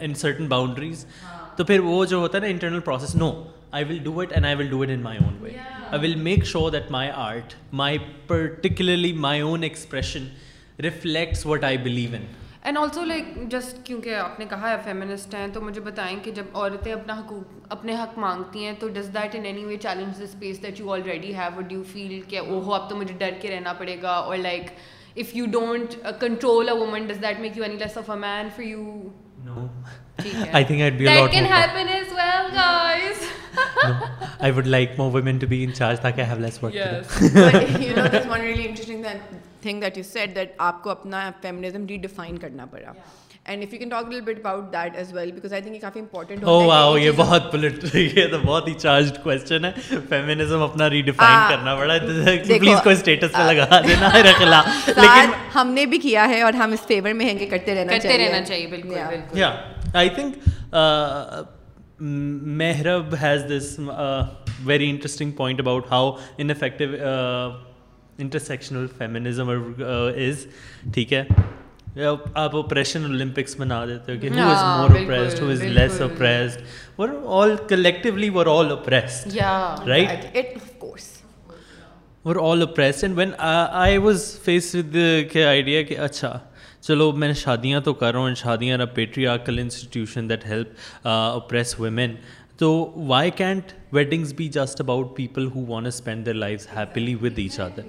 ان 0.02 0.14
سرٹن 0.16 0.48
باؤنڈریز 0.48 1.06
تو 1.56 1.64
پھر 1.64 1.80
وہ 1.84 2.04
جو 2.06 2.18
ہوتا 2.18 2.38
ہے 2.38 2.44
نا 2.44 2.50
internal 2.50 2.80
process 2.82 3.16
no 3.16 3.32
I 3.72 3.86
will 3.86 3.98
do 4.04 4.20
it 4.20 4.34
and 4.34 4.46
I 4.46 4.56
will 4.56 4.68
do 4.68 4.82
it 4.82 4.90
in 4.90 5.02
my 5.02 5.18
own 5.24 5.36
way 5.42 5.52
I 5.82 6.00
will 6.02 6.16
make 6.22 6.46
sure 6.46 6.72
that 6.72 6.92
my 6.92 7.10
art 7.16 7.54
my 7.74 7.98
particularly 8.28 9.14
my 9.20 9.42
own 9.42 9.64
expression 9.64 10.28
reflects 10.80 11.46
what 11.46 11.64
I 11.64 11.78
believe 11.78 12.16
in 12.16 12.26
and 12.64 12.78
also 12.78 13.04
like 13.06 13.26
just 13.52 13.86
کیونکہ 13.86 14.16
آپ 14.16 14.40
نے 14.40 14.46
کہا 14.50 14.72
ہے 14.72 14.78
feminist 14.84 15.36
ہیں 15.36 15.48
تو 15.54 15.62
مجھے 15.62 15.82
بتائیں 15.82 16.18
کہ 16.24 16.32
جب 16.32 16.46
عورتیں 16.54 16.92
اپنا 16.94 17.18
حقوق 17.20 17.68
اپنے 17.70 17.96
حق 17.96 18.18
مانگتی 18.20 18.66
ہیں 18.66 18.74
تو 18.80 18.88
does 18.88 19.14
that 19.14 19.36
in 19.36 19.46
any 19.46 19.66
way 19.66 19.78
challenge 19.78 20.18
the 20.20 20.24
space 20.24 20.62
that 20.64 20.80
you 20.80 20.92
already 20.92 21.34
have 21.36 21.58
would 21.58 21.72
you 21.72 21.84
feel 21.94 22.20
کہ 22.30 22.40
اوہو 22.40 22.74
اب 22.74 22.90
تو 22.90 22.96
مجھے 22.96 23.16
ڈر 23.18 23.40
کے 23.42 23.52
رہنا 23.52 23.74
پڑے 23.74 23.98
گا 24.02 24.12
اور 24.12 24.38
like 24.38 24.70
if 25.16 25.36
you 25.36 25.46
don't 25.52 25.96
control 26.20 26.70
a 26.70 26.78
woman 26.78 27.08
does 27.08 27.22
that 27.22 27.40
make 27.40 27.58
you 27.58 27.64
any 27.64 27.78
less 27.78 27.98
of 27.98 28.10
a 28.10 28.18
man 28.18 28.50
for 28.56 28.66
you 28.66 28.84
know 29.46 29.68
I 30.54 30.64
think 30.66 30.82
I 30.82 31.28
can 31.28 31.46
happen 31.48 31.94
as 31.94 32.14
well 32.14 32.56
guys 32.56 33.19
I 34.40 34.52
تاکہ 36.02 36.22
یو 39.98 40.04
دیٹ 40.36 40.54
آپ 40.58 40.84
کو 40.84 40.90
اپنا 40.90 41.20
اپنا 41.20 41.52
کرنا 41.72 42.36
کرنا 42.38 42.66
پڑا. 42.66 42.92
پڑا 42.92 43.02
and 43.46 43.64
if 43.64 43.72
can 43.72 43.90
talk 43.90 44.06
little 44.08 44.22
bit 44.22 44.40
about 44.40 44.76
as 44.96 45.14
well 45.14 45.32
because 45.32 45.52
think 45.52 45.66
یہ 45.66 45.70
یہ 45.70 45.76
یہ 45.76 45.80
کافی 45.80 46.00
امپورٹنٹ 46.00 46.38
ہے 46.38 46.46
ہے 46.46 46.52
او 46.52 46.64
واو 46.64 46.98
بہت 47.16 47.56
بہت 48.36 48.64
تو 48.64 48.68
ہی 48.68 48.74
چارجڈ 48.74 49.18
کوسچن 49.24 49.66
پلیز 52.50 52.82
کوئی 52.84 52.96
سٹیٹس 52.96 53.32
پہ 53.32 53.52
لگا 53.52 53.80
دینا 53.80 54.10
لیکن 54.18 55.32
ہم 55.56 55.72
نے 55.74 55.86
بھی 55.86 55.98
کیا 55.98 56.28
ہے 56.30 56.42
اور 56.42 56.54
ہم 56.54 56.72
اس 56.72 56.88
فیور 56.88 57.14
میں 57.14 57.26
ہیں 57.26 57.38
کہ 57.40 57.50
کرتے 57.50 57.76
کرتے 57.90 58.18
رہنا 58.18 58.26
رہنا 58.26 58.44
چاہیے 58.44 58.44
چاہیے 58.44 58.68
بالکل 58.68 59.40
یا 59.40 59.52
I 59.94 60.10
think 60.10 60.38
Mehrab 62.00 63.16
has 63.22 63.42
this 63.50 63.80
very 64.66 64.90
interesting 64.90 65.32
point 65.32 65.60
about 65.60 65.92
how 65.92 66.12
in fact 66.38 66.82
intersectional 68.18 68.88
feminism 68.98 69.50
is 69.50 70.46
ٹھیک 70.94 71.14
ہے 71.14 71.24
آپ 72.34 72.56
اوپریشن 72.56 73.06
اولمپکس 73.06 73.60
بنا 73.60 73.86
دیتے 73.86 74.18
all 82.26 82.62
oppress 82.62 83.04
and 83.04 83.18
when 83.18 83.30
I 83.38 83.98
was 83.98 84.24
face 84.44 84.76
with 84.76 84.96
کے 85.32 85.46
آئیڈیا 85.46 85.82
کہ 85.82 85.98
اچھا 86.00 86.38
چلو 86.82 87.12
میں 87.12 87.32
شادیاں 87.34 87.80
تو 87.82 87.94
کر 87.94 88.12
رہا 88.12 88.20
ہوں 88.20 88.34
شادیاں 88.36 88.86
patriarchal 88.86 89.60
institution 89.60 90.30
that 90.30 90.46
help 90.46 91.08
oppress 91.08 91.80
women 91.80 92.16
تو 92.58 92.72
why 93.08 93.32
can't 93.32 93.72
weddings 93.92 94.34
be 94.38 94.48
just 94.48 94.82
about 94.82 95.16
people 95.16 95.48
who 95.56 95.66
want 95.66 95.88
spend 95.88 96.26
their 96.26 96.34
life 96.34 96.68
happily 96.78 97.16
with 97.16 97.40
each 97.40 97.60
other 97.60 97.82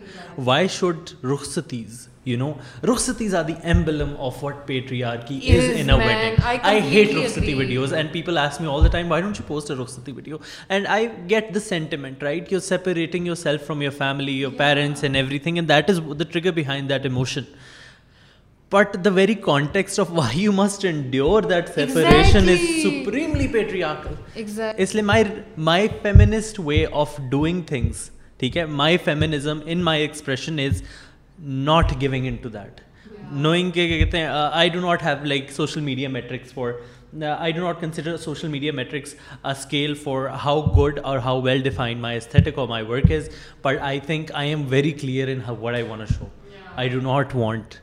Y 0.39 0.69
should 0.69 1.11
رخصتیز 1.25 2.09
یو 2.31 2.39
نو 2.39 2.53
رخصتی 2.93 3.27
is 3.27 3.35
the 3.49 3.55
emblem 3.63 4.15
of 4.19 4.43
what 4.45 4.67
patriarchy 4.67 5.41
is 5.57 5.71
in 5.77 5.91
a 5.91 5.97
wedding 5.97 6.59
I 6.63 6.81
hate 6.91 7.15
رخصتی 7.15 7.55
videos 7.55 7.95
and 7.95 8.13
people 8.13 8.39
ask 8.39 8.61
me 8.61 8.69
all 8.69 8.85
the 8.85 8.89
time 8.93 9.11
why 9.11 9.23
don't 9.23 9.41
you 9.41 9.45
post 9.47 9.71
a 9.71 9.83
رخصتی 9.83 10.13
video 10.13 10.37
and 10.69 10.87
I 10.87 11.09
get 11.31 11.55
the 11.55 11.61
sentiment 11.61 12.23
right 12.23 12.53
you 12.53 12.59
are 12.59 12.67
separating 12.69 13.27
your 13.27 13.37
self 13.37 13.67
from 13.67 13.83
your 13.83 13.93
family 13.99 14.41
your 14.41 14.53
parents 14.57 15.03
and 15.03 15.17
every 15.17 15.39
thing 15.39 15.57
and 15.57 15.69
that 15.69 15.91
is 15.91 16.01
the 16.19 16.25
trigger 16.25 16.51
behind 16.51 16.89
that 16.89 17.05
emotion 17.05 17.43
but 18.73 18.97
the 19.05 19.11
very 19.11 19.35
context 19.35 20.01
of 20.01 20.11
why 20.11 20.43
you 20.43 20.53
must 20.53 20.85
endure 20.85 21.43
that 21.43 21.69
separation 21.69 22.49
is 22.49 22.61
supremely 22.83 23.47
patriarchal 23.49 24.43
اس 24.77 24.95
لیے 24.95 25.03
my 25.03 25.25
my 25.59 25.89
feminist 26.03 26.61
way 26.61 26.85
of 26.93 27.19
doing 27.31 27.63
things 27.63 28.09
ٹھیک 28.39 28.57
ہے 28.57 28.65
my 28.67 28.97
feminism 29.05 29.59
in 29.65 29.83
my 29.85 30.03
expression 30.03 30.59
is 30.59 30.83
not 31.41 31.93
giving 32.01 32.27
in 32.27 32.37
to 32.37 32.49
that 32.49 32.81
knowing 33.33 33.71
کیا 33.71 33.87
کہتے 33.89 34.19
ہیں 34.19 34.27
I 34.53 34.69
do 34.69 34.81
not 34.81 35.03
have 35.03 35.25
like 35.25 35.51
social 35.53 35.81
media 35.81 36.09
metrics 36.09 36.53
for 36.53 36.73
I 37.39 37.53
do 37.53 37.63
not 37.63 37.81
consider 37.81 38.17
social 38.17 38.49
media 38.49 38.73
metrics 38.73 39.15
scale 39.45 39.95
for 39.95 40.27
how 40.45 40.63
good 40.79 40.99
or 41.03 41.19
how 41.19 41.41
well 41.43 41.63
defined 41.63 42.01
my 42.01 42.17
aesthetic 42.17 42.59
or 42.59 42.69
my 42.69 42.85
work 42.85 43.13
is 43.13 43.29
but 43.63 43.79
I 43.81 44.01
think 44.01 44.31
I 44.35 44.49
am 44.49 44.67
very 44.69 44.93
clear 44.93 45.29
in 45.29 45.41
what 45.61 45.75
I 45.75 45.83
want 45.83 46.01
a 46.01 46.19
show 46.19 46.27
I 46.77 46.89
do 46.89 47.01
not 47.01 47.35
want 47.35 47.75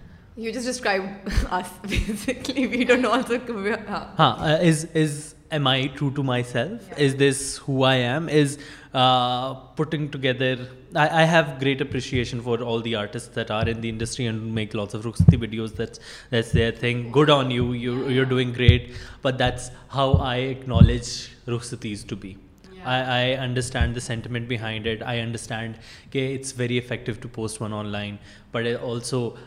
ہاں 4.20 4.36
is 4.40 4.86
is 4.94 5.34
am 5.52 5.68
I 5.68 5.88
true 5.88 6.12
to 6.12 6.24
myself? 6.24 6.82
Yeah. 6.90 7.00
Is 7.00 7.16
this 7.16 7.58
who 7.58 7.84
I 7.84 7.96
am? 7.96 8.30
Is 8.30 8.58
uh, 8.94 9.54
putting 9.54 10.10
together... 10.10 10.68
I 10.96 11.26
have 11.26 11.60
great 11.60 11.82
appreciation 11.82 12.42
for 12.42 12.62
all 12.64 12.80
the 12.82 12.96
artists 12.96 13.28
that 13.36 13.52
are 13.52 13.68
in 13.68 13.82
the 13.82 13.90
industry 13.90 14.26
and 14.26 14.56
make 14.56 14.74
lots 14.74 14.94
of 14.94 15.04
Rukhsati 15.04 15.38
videos. 15.38 15.76
That's 15.76 16.52
their 16.52 16.72
thing. 16.72 17.12
Good 17.12 17.30
on 17.30 17.52
you. 17.52 17.74
You're 17.74 18.26
doing 18.26 18.54
great. 18.54 18.96
But 19.22 19.38
that's 19.38 19.70
how 19.90 20.14
I 20.14 20.38
acknowledge 20.38 21.30
Rukhsatis 21.46 22.08
to 22.08 22.16
be. 22.16 22.38
Yeah. 22.74 22.90
I 22.90 23.34
understand 23.34 23.96
the 23.96 24.02
sentiment 24.02 24.48
behind 24.48 24.88
it. 24.88 25.04
I 25.04 25.20
understand 25.20 25.78
it's 26.14 26.54
very 26.54 26.78
effective 26.78 27.20
to 27.22 27.28
post 27.28 27.60
one 27.60 27.74
online. 27.74 28.18
But 28.52 28.76
also 28.78 29.38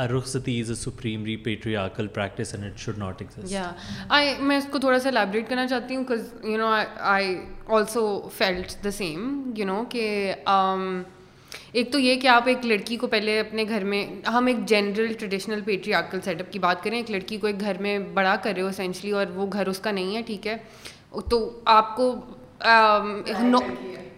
ارخصتی 0.00 0.60
is 0.60 0.70
a 0.70 0.76
supreme 0.76 1.24
re 1.24 1.36
patriarchal 1.44 2.06
practice 2.08 2.54
and 2.54 2.66
it 2.66 2.78
should 2.78 2.98
not 2.98 3.22
exist 3.22 3.52
یا 3.52 3.70
I 4.08 4.34
میں 4.40 4.56
اس 4.56 4.66
کو 4.70 4.78
تھوڑا 4.78 4.98
سا 4.98 5.08
elaborate 5.08 5.48
کرنا 5.48 5.66
چاہتی 5.68 5.96
ہوں 5.96 6.04
because 6.04 6.32
you 6.44 6.58
know 6.58 6.72
I 7.08 7.36
also 7.68 8.06
felt 8.34 8.84
the 8.84 8.90
same 8.92 9.52
you 9.56 9.66
know 9.66 9.82
کہ 9.90 10.34
um, 10.46 11.02
ایک 11.72 11.90
تو 11.92 11.98
یہ 11.98 12.20
کہ 12.20 12.26
آپ 12.26 12.46
ایک 12.46 12.64
لڑکی 12.66 12.96
کو 12.96 13.06
پہلے 13.06 13.38
اپنے 13.40 13.64
گھر 13.64 13.84
میں 13.84 14.04
ہم 14.26 14.46
ایک 14.46 14.64
general 14.66 15.12
traditional 15.12 15.60
patriarchal 15.64 16.20
set 16.24 16.40
up 16.40 16.52
کی 16.52 16.58
بات 16.58 16.82
کریں 16.84 16.96
ایک 16.96 17.10
لڑکی 17.10 17.36
کو 17.36 17.46
ایک 17.46 17.60
گھر 17.60 17.78
میں 17.80 17.98
بڑا 18.14 18.34
کر 18.36 18.52
رہے 18.54 18.62
ہو 18.62 18.66
اسینچلی 18.66 19.10
اور 19.10 19.26
وہ 19.34 19.46
گھر 19.52 19.66
اس 19.66 19.78
کا 19.78 19.90
نہیں 19.90 20.16
ہے 20.16 20.22
ٹھیک 20.22 20.46
ہے 20.46 20.56
تو 21.28 21.38
آپ 21.64 21.96
کو 21.96 22.14
نو 22.60 23.58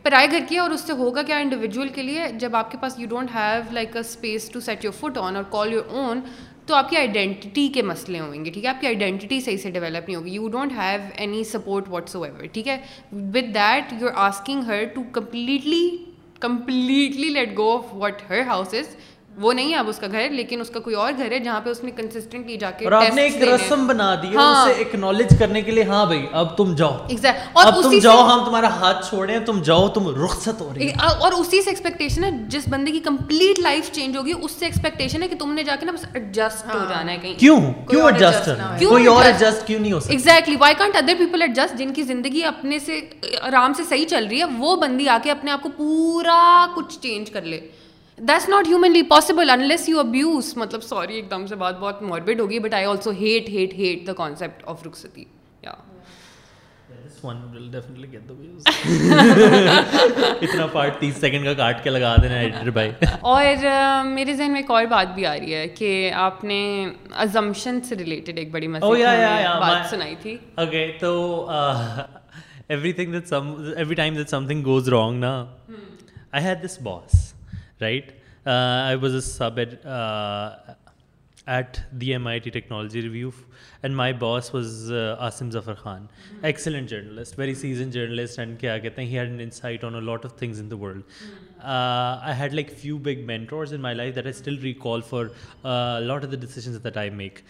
گھر 0.05 0.39
کی 0.49 0.55
ہے 0.55 0.61
اور 0.61 0.71
اس 0.71 0.81
سے 0.81 0.93
ہوگا 0.93 1.23
کیا 1.23 1.39
انڈیویجول 1.39 1.89
کے 1.89 2.03
لیے 2.03 2.27
جب 2.39 2.57
آپ 2.57 2.71
کے 2.71 2.79
پاس 2.81 2.99
you 2.99 3.07
don't 3.09 3.35
have 3.35 3.63
like 3.73 3.97
a 3.97 4.01
space 4.01 4.49
to 4.51 4.61
set 4.61 4.85
your 4.85 4.93
foot 4.93 5.19
on 5.19 5.37
اور 5.37 5.45
کال 5.51 5.73
یور 5.73 5.91
اون 5.91 6.21
تو 6.67 6.75
آپ 6.75 6.91
کی 6.91 6.97
آئیڈینٹی 6.97 7.69
کے 7.69 7.83
مسئلے 7.83 8.19
ہوں 8.21 8.45
گے 8.45 8.51
ٹھیک 8.51 8.65
ہے 8.65 8.71
آپ 8.71 8.81
کی 8.81 8.87
آئیڈینٹی 8.87 9.41
صحیح 9.41 9.57
سے 9.57 9.71
ڈیولپ 9.71 10.09
نہیں 10.09 10.17
ہوگی 10.17 10.31
you 10.31 10.49
don't 10.49 10.73
have 10.73 11.01
any 11.17 11.43
support 11.45 11.89
what's 11.89 12.17
over 12.17 12.47
ٹھیک 12.53 12.69
ہے 12.69 12.77
with 13.13 13.55
that 13.55 13.93
you 13.93 14.09
are 14.09 14.15
asking 14.17 14.63
her 14.63 14.85
to 14.95 15.03
completely 15.13 15.89
completely 16.41 17.29
let 17.29 17.57
go 17.59 17.71
of 17.77 17.95
what 17.95 18.23
her 18.31 18.41
house 18.47 18.75
is 18.75 18.97
وہ 19.41 19.53
نہیں 19.53 19.73
ہے 19.73 19.77
اب 19.77 19.89
اس 19.89 19.99
کا 19.99 20.07
گھر 20.07 20.29
لیکن 20.31 20.61
اس 20.61 20.71
کا 20.71 20.81
کوئی 20.81 20.97
اور 20.97 21.13
گھر 21.17 21.33
ہے 21.33 21.39
جہاں 21.39 21.61
پہ 21.61 21.71
اس 21.71 21.83
نے 21.85 21.91
کنسسٹنٹلی 21.97 22.57
جا 22.57 22.71
کے 22.71 22.85
اور 22.85 22.93
آپ 22.93 23.15
نے 23.15 23.23
ایک 23.23 23.43
رسم 23.45 23.87
بنا 23.87 24.15
دی 24.23 24.35
ہاں۔ 24.37 24.49
اسے 24.63 24.73
ایکنالج 24.79 25.35
کرنے 25.39 25.63
کے 25.63 25.71
لیے 25.71 25.85
ہاں 25.85 26.05
بھائی 26.07 26.27
اب 26.33 26.57
تم 26.57 26.75
جاؤ 26.75 26.99
اب 27.57 27.81
تم 27.83 27.99
جاؤ 27.99 28.27
ہم 28.27 28.45
تمہارا 28.45 28.69
ہاتھ 28.71 29.09
چھوڑیں 29.09 29.39
تم 29.47 29.63
جاؤ 29.63 29.89
تم 29.91 30.09
رخصت 30.17 30.61
ہو 30.61 30.73
رہی 30.75 30.89
اور 30.99 31.33
اسی 31.33 31.63
سے 31.63 31.71
ایکسپیکٹیشن 31.71 32.25
ہے 32.25 32.31
جس 32.49 32.69
بندے 32.69 32.93
کی 32.93 33.01
کمپلیٹ 33.03 33.59
لائف 33.61 33.91
چینج 33.93 34.17
ہوگی 34.17 34.33
اس 34.35 34.53
سے 34.53 34.65
ایکسپیکٹیشن 34.65 35.23
ہے 35.23 35.29
کہ 35.29 35.37
تم 35.37 35.55
نے 35.55 35.63
جا 35.63 35.77
کے 35.77 35.87
نا 35.87 35.93
بس 35.93 36.05
ایڈجسٹ 36.13 36.65
ہو 36.65 36.79
ہاں۔ 36.79 36.89
جانا 36.89 37.13
ہے 37.13 37.19
کہیں 37.19 37.39
کیوں 37.39 37.61
کیوں 37.89 38.05
ایڈجسٹ 38.05 38.49
ہونا 38.49 38.77
کوئی 38.81 39.07
اور 39.07 39.25
ایڈجسٹ 39.25 39.67
کیوں 39.67 39.81
نہیں 39.81 39.93
ہو 39.93 40.01
سکتا 40.01 40.13
exactly 40.13 40.57
why 40.57 40.75
can't 40.75 40.97
other 40.97 41.19
people 41.19 41.43
adjust 41.43 41.79
جن 41.79 41.93
کی 41.93 42.03
زندگی 42.05 42.45
اپنے 42.47 42.79
سے 42.81 43.01
آرام 43.43 43.73
سے 43.73 43.83
صحیح 43.89 44.07
چل 44.07 44.27
رہی 44.27 44.41
ہے 44.41 44.55
وہ 44.59 44.77
بندی 44.79 45.09
آ 45.09 45.19
کے 45.23 45.31
اپنے 45.31 45.51
آپ 45.51 45.63
کو 45.63 45.69
پورا 45.77 46.67
کچھ 46.77 46.99
چینج 46.99 47.31
کر 47.31 47.43
لے 47.43 47.61
that's 48.21 48.49
not 48.49 48.67
humanly 48.69 49.03
possible 49.03 49.51
unless 49.51 49.89
you 49.89 49.99
abuse 49.99 50.57
مطلب 50.57 50.83
سوری 50.83 51.15
ایک 51.15 51.31
دم 51.31 51.47
سے 51.47 51.57
بات 51.57 51.79
بہت 51.79 52.03
ماربڈ 52.03 52.41
ہوگی 52.41 52.59
but 52.59 52.75
I 52.75 52.85
also 52.85 53.11
hate 53.11 53.49
hate 53.49 53.75
hate 53.75 54.07
the 54.07 54.13
concept 54.13 54.63
of 54.65 54.87
رخصتی 54.87 55.25
یا 55.63 55.73
اور 63.21 63.55
میرے 64.05 64.35
ذہن 64.35 64.53
میں 64.53 64.61
ایک 64.61 64.71
اور 64.71 64.85
بات 64.85 65.15
بھی 65.15 65.27
آ 65.27 65.35
رہی 65.35 65.55
ہے 65.55 65.67
کہ 65.69 66.11
آپ 66.17 66.45
نے 66.45 66.61
ازمپشن 67.17 67.81
سے 67.81 67.97
ریلیٹڈ 67.97 68.39
ایک 68.39 68.51
بڑی 68.51 68.69
بات 68.69 69.91
سنائی 69.91 70.15
تھی 70.23 70.37
اوکے 70.55 70.87
تو 71.01 71.47
every 72.69 72.93
thing 72.93 73.15
every 73.15 73.95
time 73.95 74.15
that 74.15 74.31
some 74.31 74.47
thing 74.47 74.65
goes 74.65 74.89
wrong 74.89 75.21
نا 75.21 75.45
I 76.33 76.45
had 76.45 76.65
this 76.65 76.81
boss 76.83 77.30
right 77.81 78.13
I 78.47 78.97
was 78.97 79.25
sub 79.25 79.59
at 79.59 79.75
at 81.47 81.77
the 81.91 82.11
M 82.13 82.27
I 82.27 82.39
T 82.39 82.51
Technology 82.51 83.03
Review 83.03 83.31
and 83.83 83.95
my 83.95 84.13
boss 84.13 84.55
was 84.55 84.93
Asim 85.19 85.51
Zafar 85.51 85.75
Khan 85.75 86.07
excellent 86.43 86.91
journalist 86.91 87.39
very 87.39 87.55
seasoned 87.55 87.91
journalist 87.91 88.39
and 88.39 88.59
کیا 88.61 88.77
کہتے 88.79 89.05
ہیں 89.05 89.19
had 89.19 89.41
insight 89.41 89.85
lot 89.85 90.25
of 90.25 90.39
things 90.39 90.61
in 90.61 90.71
the 90.71 90.77
world 90.77 91.03
I 91.63 92.39
had 92.39 92.55
like 92.55 92.71
few 92.79 92.99
big 92.99 93.25
mentors 93.27 93.75
in 93.75 93.81
my 93.81 93.97
life 93.97 94.15
that 94.17 94.25
I 94.25 94.35
still 94.37 94.59
recall 94.59 95.01
for 95.11 95.27
lot 96.01 96.25
of 96.25 96.85
the 96.85 96.99
I 97.01 97.11
make 97.11 97.41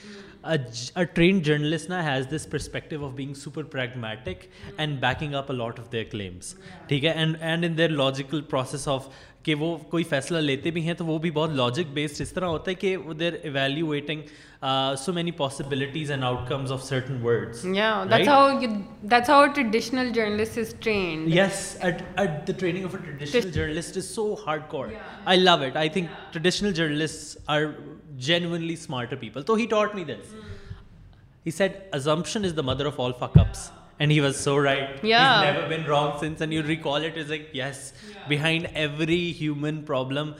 trend 1.14 1.44
journalist 1.44 1.88
نا 1.90 2.02
has 2.04 2.26
this 2.34 2.50
perspective 2.50 3.04
of 3.06 3.12
being 3.12 3.34
super 3.34 3.62
pragmatic 3.72 4.46
and 4.76 5.00
backing 5.00 5.34
up 5.34 5.50
lot 5.50 5.80
of 5.80 5.92
their 5.92 6.04
claims 6.10 6.54
ٹھیک 6.88 7.04
ہے 7.04 7.10
and 7.10 7.36
and 7.40 7.64
in 7.64 7.92
logical 7.92 8.40
process 8.40 8.88
of 8.88 9.08
کہ 9.44 9.54
وہ 9.54 9.76
کوئی 9.90 10.04
فیصلہ 10.04 10.38
لیتے 10.38 10.70
بھی 10.70 10.80
ہیں 10.86 10.94
تو 10.94 11.04
وہ 11.04 11.18
بھی 11.18 11.30
بہت 11.30 11.50
لاجک 11.50 11.92
بیسڈ 11.92 12.22
اس 12.22 12.32
طرح 12.32 12.46
ہوتا 12.46 12.70
ہے 12.70 12.74
کہ 12.74 12.96
are 12.96 13.32
evaluating 13.42 14.22
so 14.60 14.96
so 14.96 15.12
many 15.12 15.30
possibilities 15.30 16.10
and 16.10 16.24
and 16.24 16.36
and 16.36 16.38
out 16.40 16.48
comes 16.48 16.72
of 16.72 16.80
of 16.80 16.88
certain 24.04 24.92
journalist 26.72 27.38
people 29.20 29.42
تو 29.42 29.54
he 29.54 29.60
he 29.60 29.62
he 29.62 29.66
taught 29.66 29.94
me 29.94 30.04
this 30.04 30.34
assumption 31.92 32.44
is 32.44 32.50
is 32.50 32.56
the 32.56 32.62
mother 32.62 32.86
all 32.98 33.12
was 34.20 34.48
right 34.64 35.04
wrong 35.88 36.52
you 36.52 36.62
recall 36.66 37.04
it 37.04 37.18
a 37.18 37.38
yes 37.52 37.92
behind 38.28 38.66
every 38.74 38.96
every 38.96 39.32
human 39.40 39.82
problem 39.82 40.32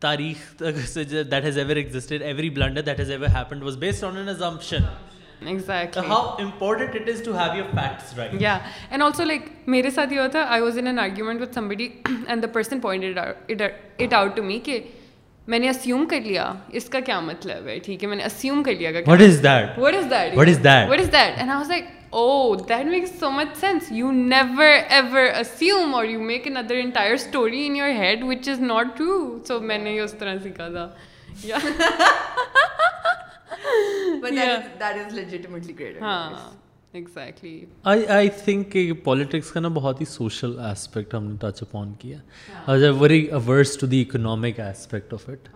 تاریخ 0.00 0.60
that 0.60 1.30
that 1.30 1.44
has 1.44 1.58
has 1.58 1.58
ever 1.58 1.76
ever 2.20 2.50
blunder 2.50 2.82
happened 3.34 3.62
was 3.62 3.76
based 3.76 4.04
on 4.04 4.16
an 4.16 4.28
assumption 4.28 4.82
میرے 9.66 9.90
ساتھ 9.90 10.12
یہ 10.12 10.36
I 10.48 10.62
was 10.62 10.78
with 11.40 11.54
somebody 11.54 11.88
and 12.26 12.42
the 12.42 12.46
person 12.46 12.80
point 12.80 13.18
it 13.98 14.14
out 14.14 14.36
to 14.36 14.42
me 14.42 14.58
کہ 14.58 14.80
میں 15.48 15.58
نے 15.58 15.68
assume 15.68 16.04
کر 16.06 16.20
لیا 16.20 16.52
اس 16.72 16.88
کا 16.88 17.00
کیا 17.00 17.20
مطلب 17.20 17.66
ہے 17.66 17.78
ٹھیک 17.78 18.02
ہے 18.04 18.08
میں 18.08 18.16
نے 18.16 18.24
اسیوم 18.24 18.62
کر 18.62 18.74
لیا 18.74 18.90
what 19.06 19.20
is 19.20 19.42
that 19.42 19.78
what 19.78 19.94
is 19.94 20.10
that 20.10 20.36
what 20.36 20.48
is 20.48 20.62
that 20.64 20.88
what 20.90 21.00
is 21.00 21.12
that 21.12 21.38
and 21.38 21.50
I 21.50 21.56
was 21.56 21.70
like 21.70 21.84
oh 22.10 22.54
that 22.56 22.86
makes 22.86 23.18
so 23.20 23.30
much 23.30 23.56
sense 23.60 23.90
you 23.92 24.10
never 24.12 24.72
ever 24.88 25.26
assume 25.34 25.94
or 25.94 26.04
you 26.04 26.20
make 26.22 26.46
اندر 26.46 26.74
entire 26.74 27.12
story 27.14 27.66
in 27.66 27.76
your 27.76 27.88
head 27.98 28.24
which 28.24 28.48
is 28.48 28.60
not 28.62 28.96
true 28.96 29.38
so 29.48 29.60
میں 29.60 29.78
نے 29.78 29.98
اس 30.00 30.14
طرح 30.18 30.36
سیکھا 30.42 30.68
تھا 30.68 30.88
ہاں 36.00 36.30
exactly 36.94 37.64
I 37.84 38.28
think 38.44 38.70
کہ 38.72 38.92
politics 39.04 39.50
کا 39.52 39.60
نا 39.60 39.68
بہت 39.74 40.00
ہی 40.00 40.06
سوشل 40.06 40.58
اسپیکٹ 40.60 41.14
ہم 41.14 41.24
نے 41.24 41.36
ٹچ 41.40 41.62
اپ 41.62 41.76
آن 41.76 41.92
کیا 41.98 42.74
very 43.00 43.26
averse 43.30 43.76
to 43.78 43.86
the 43.86 44.00
economic 44.02 44.58
aspect 44.60 45.14
of 45.14 45.28
it 45.28 45.48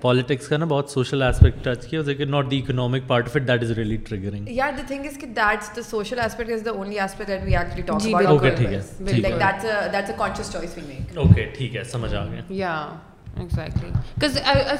politics 0.00 0.48
کا 0.48 0.56
نا 0.56 0.64
بہت 0.64 0.90
سوشل 0.90 1.22
اسپیکٹ 1.22 1.64
ٹچ 1.64 1.86
کیا 1.86 2.00
لیکن 2.06 2.30
not 2.30 2.50
the 2.50 2.58
economic 2.58 3.06
part 3.06 3.28
of 3.28 3.36
it 3.36 3.48
that 3.48 3.62
is 3.62 3.70
really 3.78 3.96
triggering 4.08 4.48
یا 4.50 4.70
دی 4.76 4.82
تھنگ 4.88 5.06
از 5.06 5.18
کہ 5.20 5.26
that's 5.36 5.74
the 5.76 5.82
social 5.82 6.20
aspect 6.20 6.52
is 6.52 6.64
the 6.64 6.70
only 6.70 7.00
aspect 7.00 7.28
that 7.28 7.42
we 7.44 7.56
actually 7.56 7.82
talk 7.82 8.06
about 8.06 8.26
okay 8.26 8.50
ٹھیک 8.50 8.68
ہے 8.68 8.80
like 9.12 9.40
that's 9.40 9.64
a 9.66 9.86
that's 9.92 10.10
a 10.10 10.18
conscious 10.18 10.52
choice 10.52 10.76
we 10.76 10.82
make 10.88 11.18
okay 11.18 11.50
ٹھیک 11.56 11.76
ہے 11.76 11.84
سمجھ 11.92 12.14
آ 12.14 12.26
گیا 12.26 12.42
یا 12.50 12.76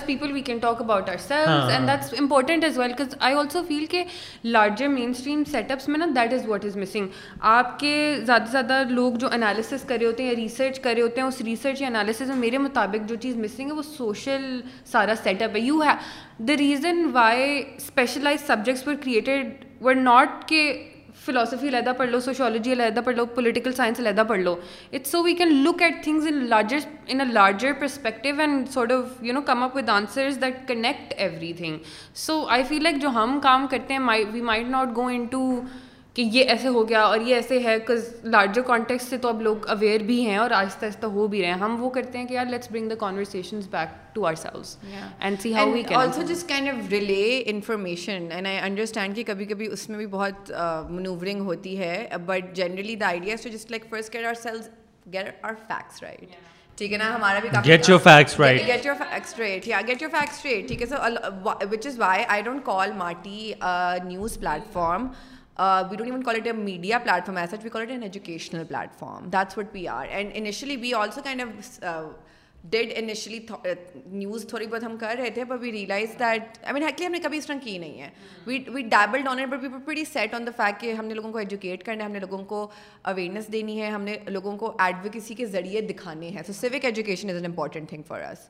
people 0.07 0.33
we 0.33 0.41
can 0.41 0.59
talk 0.59 0.83
about 0.83 1.11
important 2.19 2.65
as 2.65 2.79
well 2.79 3.15
I 3.21 3.35
also 3.35 3.63
feel 3.69 3.87
کہ 3.87 4.05
larger 4.45 4.89
مین 4.89 5.11
stream 5.11 5.43
set 5.45 5.71
ups 5.73 5.89
میں 5.89 5.99
نا 5.99 6.07
that 6.15 6.33
is 6.33 6.49
what 6.49 6.65
is 6.65 6.77
missing 6.77 7.07
آپ 7.41 7.79
کے 7.79 8.17
زیادہ 8.27 8.45
سے 8.45 8.53
زیادہ 8.53 8.83
لوگ 8.89 9.13
جو 9.13 9.29
انالیسس 9.33 9.85
کرے 9.87 10.07
ہوتے 10.07 10.23
ہیں 10.23 10.31
یا 10.31 10.37
ریسرچ 10.37 10.81
کرے 10.81 11.03
ہوتے 11.03 11.21
ہیں 11.21 11.29
اس 11.29 11.41
ریسرچ 11.41 11.83
یا 11.83 11.89
انالیسز 11.89 12.29
میں 12.29 12.37
میرے 12.37 12.59
مطابق 12.59 13.09
جو 13.09 13.17
چیز 13.17 13.37
مسنگ 13.37 13.67
ہے 13.67 13.77
وہ 13.77 13.83
سوشل 13.83 14.61
سارا 14.85 15.15
سیٹ 15.23 15.43
اپ 15.43 15.51
ہے 15.55 15.61
you 15.61 15.81
have 15.81 16.47
the 16.49 16.57
reason 16.59 17.05
why 17.13 17.63
specialize 17.77 18.47
subjects 18.47 18.85
پر 18.85 18.95
کریٹڈ 18.95 19.65
ور 19.81 19.95
ناٹ 19.95 20.49
کہ 20.49 20.91
فلاسفی 21.27 21.69
علیحدہ 21.69 21.93
پڑھ 21.99 22.11
لو 22.11 22.21
سوشولوجی 22.21 22.73
علیحدہ 22.73 23.01
پڑھ 23.05 23.17
لو 23.17 23.25
پولیٹیکل 23.35 23.73
سائنس 23.73 24.01
علیحدہ 24.01 24.23
پڑھ 24.29 24.41
لو 24.41 24.55
it's 24.93 25.11
so 25.11 25.23
we 25.23 25.35
can 25.35 25.53
look 25.65 25.83
at 25.83 26.03
things 26.05 26.27
in 26.27 26.45
larger 26.49 26.79
in 27.07 27.21
a 27.21 27.27
larger 27.33 27.73
perspective 27.81 28.41
and 28.41 28.69
sort 28.71 28.93
of 28.93 29.23
you 29.25 29.33
know 29.33 29.41
come 29.43 29.63
up 29.63 29.77
with 29.77 29.89
answers 29.89 30.41
that 30.41 30.67
connect 30.69 31.15
every 31.17 31.53
thing 31.53 31.79
so 32.17 32.45
I 32.49 32.63
feel 32.69 32.83
like 32.83 33.01
جو 33.03 33.09
ہم 33.15 33.39
کام 33.43 33.67
کرتے 33.71 33.95
ہیں 33.95 34.25
we 34.33 34.43
might 34.43 34.69
not 34.69 34.97
go 34.97 35.07
in 35.07 35.25
to 35.27 35.45
کہ 36.17 36.23
یہ 36.23 36.45
ایسے 36.49 36.69
ہو 36.69 36.89
گیا 36.89 37.03
اور 37.03 37.21
یہ 37.21 37.35
ایسے 37.35 37.59
ہے 37.59 37.77
کز 37.87 38.09
لارجر 38.25 38.63
کانٹیکس 38.63 39.05
سے 39.05 39.17
تو 39.19 39.29
اب 39.29 39.41
لوگ 39.43 39.67
اویئر 39.69 40.03
بھی 40.03 40.21
ہیں 40.27 40.37
اور 40.37 40.51
آہستہ 40.51 40.85
آہستہ 40.87 41.07
ہو 41.07 41.27
بھی 41.27 41.41
رہے 41.41 41.49
ہیں 41.49 41.59
ہم 41.61 41.77
وہ 41.81 41.91
کرتے 41.91 42.19
ہیں 42.19 42.27
کہ 42.27 42.35
یار 42.35 42.47
let's 42.47 42.71
bring 42.71 42.89
the 42.89 42.95
conversations 42.95 43.67
back 43.69 44.15
to 44.15 44.27
are 44.27 44.35
selves 44.35 44.77
and 45.21 45.41
see 45.41 45.55
how 45.55 45.73
we 45.73 45.83
can 45.83 45.99
also 45.99 46.23
جس 46.23 46.45
kind 46.45 46.69
of 46.69 46.91
relay 46.91 47.43
information 47.47 48.29
and 48.31 48.47
I 48.47 48.59
understand 48.59 49.17
کہ 49.17 49.25
کبھی 49.27 49.45
کبھی 49.45 49.67
اس 49.67 49.89
میں 49.89 49.99
بھی 49.99 50.07
بہت 50.07 50.53
منوورنگ 50.91 51.41
ہوتی 51.43 51.79
ہے 51.79 52.07
but 52.27 52.55
generally 52.57 52.97
the 52.97 53.07
idea 53.07 53.37
to 53.43 53.49
just 53.49 53.71
like 53.71 53.91
first 53.91 54.15
get 54.15 54.27
are 54.27 54.35
sales 54.43 54.69
get 55.15 55.45
our 55.45 55.55
facts 55.67 56.03
right 56.03 56.37
ٹھیک 56.79 56.93
ہے 56.93 56.99
نا 56.99 57.15
ہمارا 57.15 57.39
بھی 57.39 57.49
get 57.67 57.89
your 57.89 57.99
facts 58.01 58.41
get 58.41 58.87
your 58.87 60.11
facts 60.11 60.43
ٹھیک 60.43 60.81
ہے 60.83 60.87
sir 60.87 61.67
which 61.71 61.87
is 61.87 61.99
why 61.99 62.25
I 62.29 62.43
don't 62.43 62.65
call 62.65 62.93
مارٹی 62.97 63.53
news 64.05 64.39
plate 64.41 64.73
form 64.73 65.09
we 65.59 65.97
don't 65.97 66.23
call 66.23 66.37
it 66.37 66.47
a 66.47 66.53
media 66.53 66.99
plate 66.99 67.27
form 67.27 67.37
as 67.37 67.55
we 67.63 67.71
call 67.71 67.91
an 67.91 68.03
educational 68.03 68.65
plate 68.65 68.99
form 68.99 69.29
that 69.31 69.59
what 69.59 69.67
we 69.73 69.87
are 69.89 70.07
and 70.09 70.31
initially 70.35 70.77
be 70.77 70.95
also 70.95 71.21
kind 71.25 71.43
of 71.43 72.03
did 72.65 72.93
initially 72.97 73.39
news 74.07 74.47
تھوڑی 74.49 74.67
بہت 74.67 74.85
ہم 74.85 74.97
کر 74.97 75.15
رہے 75.19 75.31
تھے 75.31 75.45
but 75.45 75.61
we 75.61 75.73
realise 75.73 76.19
that 76.19 76.59
even 76.63 76.83
ہی 76.83 77.07
ہم 77.07 77.13
نے 77.13 77.19
کبھی 77.19 77.39
اس 77.39 77.47
طرح 77.47 77.57
کی 77.63 77.77
نہیں 77.79 78.01
ہے 78.01 79.79
بڑی 79.85 80.05
سیٹ 80.05 80.35
آن 80.35 80.47
دا 80.47 80.51
فیکٹ 80.57 80.85
ہم 80.99 81.05
نے 81.05 81.15
لوگوں 81.15 81.33
کو 81.33 81.39
ایجوکیٹ 81.39 81.85
کرنے 81.85 82.05
ہم 82.05 82.13
نے 82.13 82.21
لوگوں 82.21 82.43
کو 82.45 82.67
اویئرنیس 83.03 83.53
دینی 83.53 83.81
ہے 83.81 83.91
ہم 83.91 84.03
نے 84.03 84.17
لوگوں 84.27 84.57
کو 84.57 84.75
ایڈوکیسی 84.79 85.35
کے 85.35 85.47
ذریعے 85.47 85.81
دکھانے 85.81 86.29
ہیں 86.29 86.43
so 86.47 86.53
civic 86.53 86.85
education 86.85 87.31
is 87.31 87.37
an 87.37 87.45
important 87.45 87.89
thing 87.89 88.03
for 88.03 88.21
S 88.21 88.49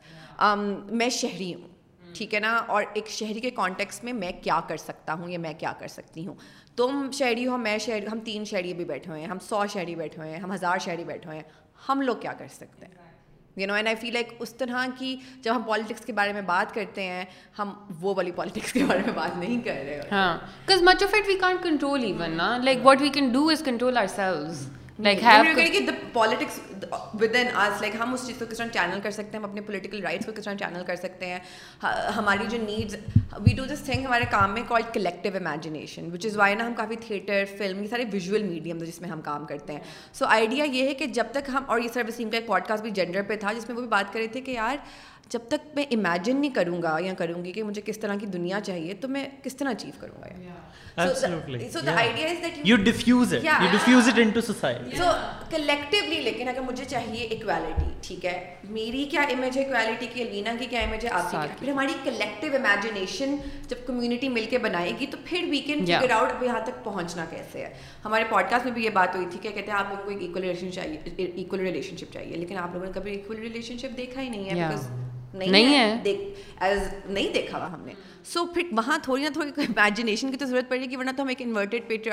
میں 0.91 1.09
شہری 1.09 1.55
ہوں 1.55 1.74
ٹھیک 2.15 2.35
ہے 2.35 2.41
نا 2.41 2.57
اور 2.69 2.85
ایک 2.93 3.09
شہری 3.09 3.41
کے 3.41 3.51
کانٹیکس 3.51 4.03
میں 4.05 4.13
میں 4.13 4.31
کیا 4.43 4.61
کر 4.69 4.77
سکتا 4.77 5.15
ہوں 5.15 5.31
یا 5.31 5.39
میں 5.39 5.53
کیا 5.59 5.73
کر 5.79 5.89
سکتی 5.89 6.27
ہوں 6.27 6.35
تم 6.77 7.11
شہری 7.13 7.47
ہو 7.47 7.57
میں 7.59 7.79
شہری 7.79 8.07
ہم 8.07 8.21
تین 8.25 8.45
شہری 8.45 8.75
بھی 8.75 8.85
بیٹھے 8.85 9.11
ہوئے 9.11 9.21
ہیں 9.21 9.29
ہم 9.29 9.39
سو 9.49 9.65
شہری 9.73 9.95
بیٹھے 9.95 10.21
ہوئے 10.21 10.31
ہیں 10.33 10.41
ہم 10.41 10.53
ہزار 10.53 10.79
شہری 10.79 11.05
بیٹھے 11.05 11.29
ہوئے 11.29 11.39
ہیں 11.39 11.49
ہم 11.89 12.01
لوگ 12.01 12.17
کیا 12.17 12.33
کر 12.33 12.49
سکتے 12.51 12.87
ہیں 12.87 13.13
you 13.57 13.67
know 13.67 13.75
and 13.75 13.89
I 13.89 13.97
feel 13.97 14.13
like 14.13 14.33
اس 14.39 14.55
طرح 14.55 14.87
کی 14.99 15.17
جب 15.43 15.55
ہم 15.57 15.63
پالیٹکس 15.63 16.05
کے 16.05 16.13
بارے 16.13 16.33
میں 16.33 16.43
بات 16.43 16.75
کرتے 16.75 17.03
ہیں 17.03 17.25
ہم 17.59 17.73
وہ 18.01 18.15
والی 18.15 18.31
پالیٹکس 18.33 18.73
کے 18.73 18.85
بارے 18.85 19.03
میں 19.07 19.13
بات 19.13 19.37
نہیں 19.39 19.61
کر 19.65 19.83
رہے 19.85 20.01
ہاں 20.13 20.37
much 20.83 21.03
of 21.03 21.15
we 21.15 21.21
we 21.27 21.39
can't 21.39 21.63
control 21.63 22.01
control 22.01 22.05
even 22.05 22.37
نا 22.37 22.57
like 22.63 22.79
what 22.83 23.03
can 23.15 23.29
do 23.29 23.49
is 23.49 23.63
with 27.15 27.37
ہم 28.01 28.13
اس 28.13 28.27
چیز 28.27 28.39
کو 28.39 28.45
کس 28.51 28.59
طرح 28.59 28.67
چینل 28.67 29.01
کر 29.03 29.11
سکتے 29.11 29.31
ہیں 29.33 29.39
ہم 29.39 29.45
اپنے 29.45 29.61
پولیٹیکل 29.61 30.03
رائٹس 30.03 30.27
کو 30.27 30.33
کس 30.33 30.45
طرح 30.45 30.55
چینل 30.55 30.85
کر 30.87 30.97
سکتے 30.97 31.27
ہیں 31.27 31.39
ہماری 32.17 32.47
جو 32.49 32.59
needs 32.59 32.97
we 33.39 33.55
do 33.55 33.65
this 33.65 33.83
thing 33.85 34.07
ہمارے 34.07 34.25
کام 34.31 34.55
میں 34.55 34.63
call 34.69 34.83
collective 34.93 35.37
imagination 35.37 36.11
which 36.13 36.27
is 36.27 36.37
why 36.37 36.55
نا 36.55 36.67
ہم 36.67 36.75
کافی 36.75 36.97
تھیٹر 36.97 37.45
فلم 37.59 37.83
یہ 37.83 37.89
سارے 37.89 38.05
ویژول 38.13 38.43
میڈیم 38.43 38.79
جس 38.79 39.01
میں 39.01 39.09
ہم 39.09 39.21
کام 39.21 39.47
کرتے 39.47 39.73
ہیں 39.73 39.81
سو 40.13 40.27
آئیڈیا 40.27 40.65
یہ 40.65 40.89
ہے 40.89 40.95
کہ 40.95 41.07
جب 41.07 41.33
تک 41.33 41.51
ہم 41.53 41.65
اور 41.67 41.81
یہ 41.81 41.89
سر 41.95 42.03
وسیم 42.09 42.31
کا 42.31 42.37
ایک 42.37 42.47
پوڈ 42.47 42.67
کاسٹ 42.67 42.83
بھی 42.83 42.91
جینڈر 42.91 43.23
پہ 43.23 43.37
تھا 43.37 43.53
جس 43.53 43.69
میں 43.69 43.77
وہ 43.77 43.81
بھی 43.81 43.89
بات 43.89 44.13
کر 44.13 44.19
رہے 44.19 44.27
تھے 44.27 44.41
کہ 44.41 44.51
یار 44.51 44.77
جب 45.31 45.41
تک 45.49 45.67
میں 45.75 45.85
امیجن 45.91 46.37
نہیں 46.37 46.55
کروں 46.55 46.83
گا 46.83 46.97
یا 47.01 47.13
کروں 47.15 47.45
گی 47.45 47.53
کہ 47.53 47.63
مجھے 47.63 47.83
کس 47.85 47.99
طرح 47.99 48.17
کی 48.17 48.27
دنیا 48.27 48.61
چاہیے 48.61 48.95
تو 48.95 49.09
میں 49.09 49.27
کس 49.43 49.57
طرح 49.57 49.71
اچیو 49.71 49.93
کروں 50.01 50.23
گا 50.23 50.27
لیکن 56.21 56.49
اگر 56.49 56.61
مجھے 56.61 56.85
چاہیے 56.85 57.25
اکویلٹی 57.25 57.73
اکویلٹی 57.73 57.91
ٹھیک 58.01 58.25
ہے 58.25 58.31
ہے 58.31 58.39
ہے 58.39 58.71
میری 58.71 59.05
کیا 59.05 59.25
کیا 59.25 59.37
امیج 59.37 59.59
امیج 59.59 60.59
کی 60.61 60.67
کی 60.67 61.09
آپ 61.09 61.31
کی 61.31 61.71
ہماری 61.71 61.95
کلیکٹیو 62.05 62.55
امیجنیشن 62.55 63.37
جب 63.69 63.87
کمیونٹی 63.87 64.29
مل 64.29 64.47
کے 64.51 64.59
بنائے 64.59 64.93
گی 65.01 65.07
تو 65.07 65.19
پھر 65.25 65.47
وی 65.51 65.61
کین 65.61 65.85
فگر 65.87 66.11
آؤٹ 66.11 66.43
یہاں 66.43 66.61
تک 66.61 66.85
پہنچنا 66.85 67.25
کیسے 67.31 67.65
ہے 67.65 67.73
ہمارے 68.05 68.25
پوڈ 68.29 68.51
کاسٹ 68.51 68.65
میں 68.65 68.73
بھی 68.73 68.85
یہ 68.85 68.91
بات 68.91 69.17
ہوئی 69.17 69.27
تھی 69.31 69.39
کہ 69.43 69.51
کہتے 69.51 69.71
ہیں 69.71 69.79
آپ 69.79 69.91
لوگوں 69.91 70.05
کو 70.05 70.19
ایکول 70.19 70.43
ریلیشن 70.43 70.73
چاہیے 70.73 70.99
ایکول 71.17 71.61
ریلیشن 71.61 71.97
شپ 71.97 72.13
چاہیے 72.13 72.37
لیکن 72.37 72.59
آپ 72.59 72.73
لوگوں 72.73 72.87
نے 72.87 72.93
کبھی 72.95 73.13
ایکول 73.13 73.39
ریلیشن 73.39 73.79
شپ 73.79 73.97
دیکھا 73.97 74.23
ہی 74.23 74.29
نہیں 74.29 74.51
ہے 74.51 75.03
نہیں 75.35 75.75
ہے 75.75 76.15
نہیں 77.07 77.33
دیکھا 77.35 77.59
ہوا 77.59 77.73
ہم 77.73 77.81
نے 77.87 77.93
سو 78.25 78.45
پھر 78.47 78.63
وہاں 78.73 78.99
تھوڑی 79.03 79.23
نہ 79.23 79.29
تھوڑی 79.33 79.51
امیجنیشن 79.57 80.31
کی 80.31 80.37
تو 80.37 80.47
ضرورت 80.47 80.69
پڑے 80.69 80.85
گی 80.91 80.97
ورنہ 80.97 81.11
تو 81.17 81.23
ہم 81.23 81.29
ایک 81.29 81.43
انورٹیڈ 81.43 82.13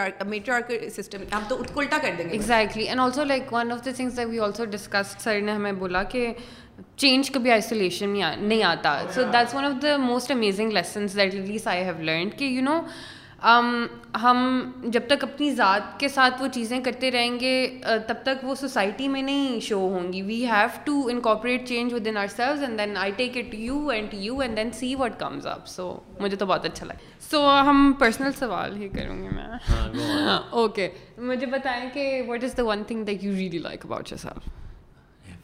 سسٹم 0.91 1.23
ہم 1.33 1.43
تو 1.49 1.61
الٹا 1.75 1.97
کر 1.97 2.15
دیں 2.17 2.25
گے 2.25 2.31
exactly 2.31 2.83
and 2.83 3.01
also 3.01 3.23
like 3.23 3.53
one 3.53 3.71
of 3.71 3.85
the 3.85 3.91
things 3.95 4.19
we 4.29 4.39
also 4.39 4.65
discuss 4.65 5.15
sir 5.23 5.41
نے 5.41 5.51
ہمیں 5.51 5.71
بولا 5.73 6.03
کہ 6.03 6.33
چینج 6.97 7.31
کبھی 7.31 7.51
آئسولیشن 7.51 8.09
نہیں 8.09 8.63
آتا 8.63 8.99
so 9.13 9.23
that's 9.33 9.55
one 9.55 9.65
of 9.65 9.81
the 9.81 9.95
most 9.97 10.31
amazing 10.31 10.71
lessons 10.71 11.17
I 11.17 11.83
have 11.83 12.01
learned 12.01 12.37
کہ 12.37 12.45
یو 12.45 12.61
نو 12.61 12.79
ہم 13.41 14.71
جب 14.83 15.01
تک 15.07 15.23
اپنی 15.23 15.49
ذات 15.55 15.99
کے 15.99 16.07
ساتھ 16.07 16.41
وہ 16.41 16.47
چیزیں 16.47 16.79
کرتے 16.79 17.11
رہیں 17.11 17.39
گے 17.39 17.53
تب 18.07 18.15
تک 18.23 18.43
وہ 18.43 18.55
سوسائٹی 18.55 19.07
میں 19.07 19.21
نہیں 19.21 19.59
شو 19.59 19.79
ہوں 19.89 20.11
گی 20.13 20.21
we 20.21 20.43
have 20.45 20.67
to 20.83 21.01
incorporate 21.11 21.67
change 21.67 21.93
with 21.93 22.07
in 22.07 22.17
are 22.17 22.27
selves 22.27 22.63
and 22.63 22.79
then 22.79 22.95
I 22.97 23.11
take 23.11 23.37
it 23.37 23.55
you 23.55 23.87
and 23.87 24.13
you 24.13 24.39
and 24.39 24.57
then 24.57 24.71
see 24.71 24.93
what 24.95 25.19
comes 25.19 25.47
up 25.47 25.67
so 25.67 25.93
مجھے 26.19 26.37
تو 26.37 26.45
بہت 26.45 26.65
اچھا 26.65 26.85
لگا 26.85 27.09
سو 27.31 27.45
ہم 27.59 27.91
پرسنل 27.99 28.31
سوال 28.39 28.77
ہی 28.77 28.89
کروں 28.89 29.17
گی 29.17 29.35
میں 29.35 29.47
اوکے 30.51 30.87
ہاں، 30.87 31.23
مجھے 31.27 31.47
بتائیں 31.47 31.89
کہ 31.93 32.21
what 32.27 32.43
is 32.43 32.57
the 32.57 32.65
one 32.65 32.83
thing 32.83 33.05
that 33.05 33.23
you 33.23 33.33
really 33.33 33.59
like 33.59 33.85
about 33.85 34.11
your 34.11 34.17
self 34.19 34.49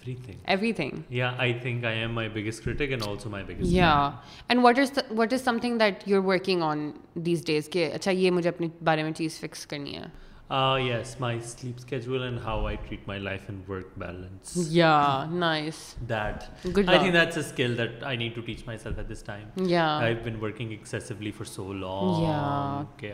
everything 0.07 0.37
everything 0.55 1.03
yeah 1.09 1.35
i 1.37 1.51
think 1.63 1.83
i 1.85 1.91
am 1.91 2.13
my 2.13 2.27
biggest 2.27 2.63
critic 2.63 2.91
and 2.91 3.03
also 3.03 3.29
my 3.29 3.43
biggest 3.43 3.69
yeah 3.69 4.11
fan. 4.11 4.19
and 4.49 4.63
what 4.63 4.77
is 4.77 4.91
the, 4.91 5.03
what 5.09 5.33
is 5.33 5.41
something 5.41 5.77
that 5.77 6.07
you're 6.07 6.21
working 6.21 6.63
on 6.69 6.93
these 7.27 7.41
days 7.49 7.67
کہ 7.71 7.89
اچھا 7.93 8.11
یہ 8.11 8.31
مجھے 8.31 8.49
اپنے 8.49 8.67
بارے 8.89 9.03
میں 9.03 9.11
چیز 9.17 9.39
fix 9.39 9.65
کرنی 9.73 9.95
ہے 9.95 10.05
uh 10.57 10.77
yes 10.81 11.09
my 11.19 11.31
sleep 11.47 11.79
schedule 11.85 12.21
and 12.25 12.39
how 12.43 12.53
i 12.67 12.75
treat 12.83 13.01
my 13.07 13.17
life 13.23 13.49
and 13.53 13.71
work 13.71 13.89
balance 14.03 14.53
yeah 14.75 15.33
nice 15.41 15.81
that 16.11 16.45
good 16.77 16.85
luck. 16.85 16.95
i 16.95 16.99
think 17.01 17.13
that's 17.17 17.39
a 17.41 17.43
skill 17.47 17.75
that 17.81 18.05
i 18.11 18.15
need 18.21 18.33
to 18.37 18.43
teach 18.51 18.63
myself 18.69 19.01
at 19.03 19.09
this 19.09 19.25
time 19.31 19.67
yeah 19.73 20.05
i've 20.05 20.23
been 20.29 20.39
working 20.45 20.71
excessively 20.77 21.33
for 21.41 21.49
so 21.55 21.67
long 21.81 22.23
yeah 22.23 22.85
okay 22.85 23.11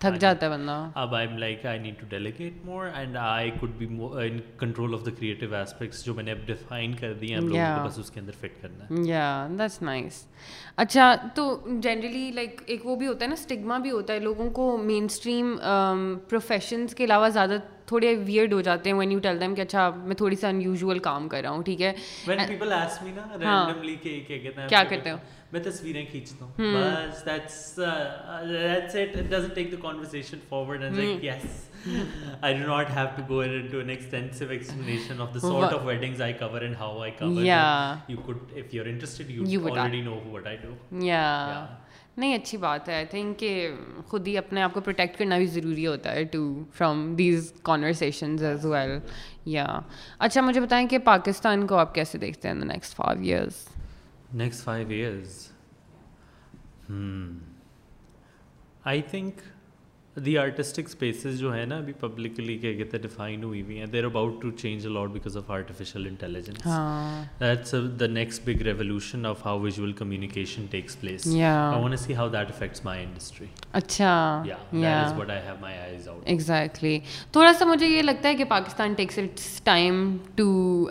تھک 0.00 0.18
جاتا 0.20 0.46
ہے 0.46 0.50
بندہ 0.50 0.74
اب 0.94 1.14
I 1.14 1.26
am 1.26 1.36
like 1.38 1.64
I 1.66 1.78
need 1.78 1.98
to 2.00 2.06
delegate 2.08 2.64
more 2.64 2.86
and 2.94 3.16
I 3.16 3.50
could 3.50 3.70
be 3.78 3.86
in 4.20 4.38
control 4.58 4.94
of 4.94 5.04
the 5.06 5.10
creative 5.10 5.54
aspects 5.54 6.04
جو 6.04 6.14
میں 6.14 6.24
نے 6.24 6.32
اب 6.32 6.46
define 6.46 6.94
کر 6.94 7.12
دی 7.12 7.32
ہیں 7.34 7.40
بس 7.86 7.98
اس 7.98 8.10
کے 8.10 8.20
اندر 8.20 8.32
فٹ 8.40 8.60
کرنا 8.62 8.84
ہے 8.84 9.02
یا 9.08 9.46
دیٹس 9.58 9.80
نائس 9.82 10.22
اچھا 10.76 11.14
تو 11.34 11.46
جنرلی 11.82 12.30
لائک 12.30 12.62
ایک 12.66 12.86
وہ 12.86 12.96
بھی 12.96 13.06
ہوتا 13.06 13.24
ہے 13.24 13.28
نا 13.28 13.40
اسٹگما 13.40 13.78
بھی 13.78 13.90
ہوتا 13.90 14.14
ہے 14.14 14.20
لوگوں 14.20 14.50
کو 14.50 14.76
مین 14.82 15.04
اسٹریم 15.04 15.56
پروفیشنس 16.28 16.94
کے 16.94 17.04
علاوہ 17.04 17.28
زیادہ 17.28 17.58
تھوڑے 17.86 18.14
ویئرڈ 18.26 18.52
ہو 18.52 18.60
جاتے 18.60 18.90
ہیں 18.90 18.96
وین 18.96 19.12
یو 19.12 19.18
ٹیل 19.22 19.40
دیم 19.40 19.54
کہ 19.54 19.60
اچھا 19.60 19.88
میں 19.90 20.16
تھوڑی 20.16 20.36
سا 20.36 20.48
ان 20.48 20.60
یوزول 20.62 20.98
کام 21.08 21.28
کر 21.28 21.42
رہا 21.42 21.50
ہوں 21.50 21.62
ٹھیک 21.62 21.82
ہے 21.82 21.92
ہاں۔ 23.42 23.72
کیا 24.68 24.82
کرتے 24.88 25.10
ہو 25.10 25.16
میں 25.52 25.60
تصویریں 25.64 26.04
کھینچتا 26.10 26.44
ہوں 26.44 26.74
بس 26.74 27.24
that's 27.26 27.78
that's 28.48 28.96
it 28.96 29.16
it 29.16 29.30
doesn't 29.30 29.54
take 29.54 29.70
the 29.72 29.76
conversation 29.82 30.38
forward 30.48 30.82
and 30.82 30.98
like 30.98 31.24
yes 31.24 31.64
I 32.42 32.52
do 32.52 32.66
not 32.66 32.88
have 32.88 33.10
to 33.16 33.22
go 33.22 33.40
into 33.42 33.80
an 33.80 33.90
extensive 33.90 34.50
explanation 34.50 35.20
of 35.20 35.32
the 35.32 35.40
sort 35.40 35.72
of 35.72 35.84
weddings 35.84 36.20
I 36.20 36.32
cover 36.34 36.58
and 36.58 36.76
how 36.76 37.00
I 37.00 37.10
cover. 37.12 37.42
Yeah. 37.42 38.00
You 38.08 38.18
could, 38.18 38.40
if 38.54 38.74
you're 38.74 38.88
interested, 38.88 39.30
you, 39.30 39.44
you 39.46 39.68
already 39.68 40.02
know 40.02 40.16
what 40.26 40.46
I 40.46 40.56
do. 40.56 40.72
Yeah. 40.90 41.66
نہیں 42.16 42.34
اچھی 42.34 42.58
بات 42.58 42.88
ہے 42.88 42.94
I 42.94 43.04
think 43.04 43.38
کہ 43.38 43.70
خود 44.06 44.26
ہی 44.26 44.36
اپنے 44.38 44.62
آپ 44.62 44.74
کو 44.74 44.80
protect 44.80 45.18
کرنا 45.18 45.38
بھی 45.38 45.46
ضروری 45.46 45.86
ہوتا 45.86 46.12
ہے 46.12 46.22
to 46.24 46.42
from 46.74 47.14
these 47.16 47.52
conversations 47.62 48.42
as 48.42 48.64
well 48.66 48.98
یا 49.46 49.66
اچھا 50.18 50.40
مجھے 50.40 50.60
بتائیں 50.60 50.86
کہ 50.88 50.98
پاکستان 51.04 51.66
کو 51.66 51.76
آپ 51.76 51.94
کیسے 51.94 52.18
دیکھتے 52.18 52.48
ہیں 52.48 52.54
next 52.56 52.96
five 52.96 53.22
years 53.22 53.66
next 54.34 54.64
five 54.64 54.88
years 54.88 55.46
I 58.84 59.02
think 59.02 59.40
the 60.24 60.36
artistic 60.38 60.84
spaces 60.86 61.38
جو 61.38 61.52
ہیں 61.52 61.64
نا 61.66 61.76
ابھی 61.76 61.92
پبلکلی 62.00 62.56
کیا 62.58 62.72
کہتے 62.72 62.96
ہیں 62.96 63.02
ڈیفائن 63.02 63.42
ہوئی 63.44 63.60
ہوئی 63.62 63.78
ہیں 63.78 63.86
there 63.86 64.04
about 64.04 64.40
to 64.42 64.50
change 64.52 64.86
a lot 64.86 65.10
because 65.10 65.36
of 65.36 65.50
artificial 65.50 66.06
intelligence 66.06 66.64
that's 67.40 67.74
the 68.00 68.06
next 68.06 68.46
big 68.46 68.62
revolution 68.62 69.26
of 69.26 69.44
how 69.46 69.58
visual 69.60 69.92
communication 69.92 70.66
takes 70.70 71.00
place 71.00 71.26
I 71.26 71.82
want 71.82 71.98
see 72.00 72.16
how 72.16 72.28
that 72.28 72.50
affects 72.50 72.84
my 72.84 73.04
industry 73.04 73.46
اچھا 73.72 74.42
but 74.42 75.30
I 75.30 75.40
have 75.40 75.54
my 75.60 75.78
eyes 75.78 76.08
out 76.08 76.22
exactly 76.26 76.98
تھوڑا 77.32 77.52
سا 77.58 77.64
مجھے 77.64 77.86
یہ 77.86 78.02
لگتا 78.02 78.28
ہے 78.28 78.34
کہ 78.34 78.44
Pakistan 78.48 78.94
takes 78.94 79.18
it's 79.18 79.60
time 79.64 80.16
to 80.34 80.48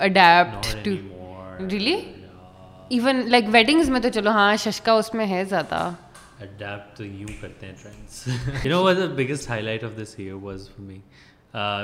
adapt 0.02 0.74
to 0.86 0.96
really 1.72 2.00
even 2.90 3.22
like 3.28 3.46
weddings 3.52 3.90
میں 3.90 4.00
تو 4.00 4.10
چلو 4.10 4.32
ہاں 4.32 4.56
ششکا 4.60 4.94
اس 4.94 5.14
میں 5.14 5.26
ہے 5.28 5.44
زیادہ 5.46 5.90
اڈیپٹ 6.42 6.98
تو 6.98 7.06
یوں 7.06 7.42
کرتے 7.42 7.66
ہیں 7.66 7.74
trends 7.84 8.28
you 8.66 8.72
know 8.72 8.84
was 8.84 8.98
the 8.98 9.14
biggest 9.16 9.50
high 9.50 9.62
light 9.64 9.84
of 9.84 9.98
this 9.98 10.16
year 10.18 10.34
was 10.42 10.70
me 10.80 11.00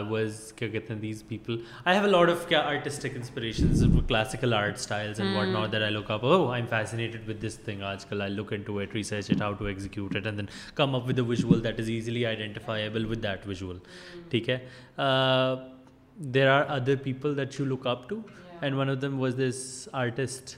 was 0.10 0.52
کیا 0.56 0.68
کہتے 0.68 0.94
ہیں 0.94 1.00
these 1.02 1.24
people 1.28 1.58
I 1.86 1.98
have 1.98 2.06
a 2.06 2.12
lot 2.12 2.30
of 2.30 2.48
کیا 2.48 2.60
artistic 2.62 3.16
inspirations 3.16 3.84
classical 4.08 4.54
art 4.54 4.78
styles 4.78 5.20
and 5.22 5.36
what 5.38 5.48
not 5.48 5.72
there 5.72 5.82
I 5.82 5.94
look 5.94 6.12
up 6.12 6.26
I 6.26 6.62
am 6.62 6.68
fascinated 6.70 7.30
with 7.30 7.42
this 7.44 7.58
thing 7.66 7.82
آج 7.92 8.06
کل 8.06 8.22
I 8.22 8.32
look 8.32 8.54
in 8.54 8.62
to 8.62 8.78
and 8.78 8.96
research 8.96 9.32
it 9.32 9.42
how 9.42 9.54
to 9.54 9.66
execute 9.66 10.16
it 10.16 10.26
and 10.26 10.38
then 10.38 10.46
come 10.76 10.96
up 10.96 11.08
with 11.08 11.20
visual 11.20 11.64
that 11.64 11.80
is 11.80 11.90
easily 11.90 12.26
identifiable 12.26 13.06
with 13.06 13.24
that 13.24 13.48
visual 13.48 13.78
ٹھیک 14.30 14.50
ہے 14.50 14.58
there 16.16 16.48
are 16.48 16.64
other 16.70 16.96
people 17.04 17.38
that 17.38 17.60
you 17.60 17.66
look 17.66 17.88
up 17.88 18.10
to 18.10 18.20
and 18.62 18.76
one 18.76 18.90
of 18.90 19.02
them 19.02 19.20
was 19.20 19.40
this 19.40 19.88
artist 19.92 20.58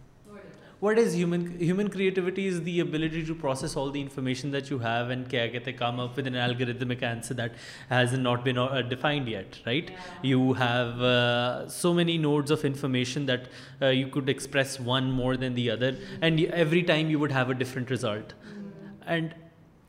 What 0.81 0.97
is 0.97 1.13
human 1.13 1.89
creativity 1.91 2.47
is 2.47 2.63
the 2.63 2.79
ability 2.79 3.23
to 3.27 3.35
process 3.35 3.75
all 3.75 3.91
the 3.91 4.01
information 4.01 4.49
that 4.49 4.71
you 4.71 4.79
have 4.79 5.11
and 5.11 5.29
come 5.77 5.99
up 5.99 6.15
with 6.15 6.25
an 6.25 6.33
algorithmic 6.33 7.03
answer 7.03 7.35
that 7.35 7.53
has 7.89 8.13
not 8.13 8.43
been 8.43 8.57
uh, 8.57 8.81
defined 8.81 9.27
yet, 9.27 9.59
right? 9.67 9.91
Yeah. 9.91 9.99
You 10.23 10.53
have 10.53 10.99
uh, 10.99 11.69
so 11.69 11.93
many 11.93 12.17
nodes 12.17 12.49
of 12.49 12.65
information 12.65 13.27
that 13.27 13.49
uh, 13.79 13.89
you 13.89 14.07
could 14.07 14.27
express 14.27 14.79
one 14.79 15.11
more 15.11 15.37
than 15.37 15.53
the 15.53 15.69
other, 15.69 15.95
and 16.19 16.39
every 16.45 16.81
time 16.81 17.11
you 17.11 17.19
would 17.19 17.31
have 17.31 17.51
a 17.51 17.53
different 17.53 17.91
result. 17.91 18.33
Mm-hmm. 18.33 19.03
And 19.05 19.35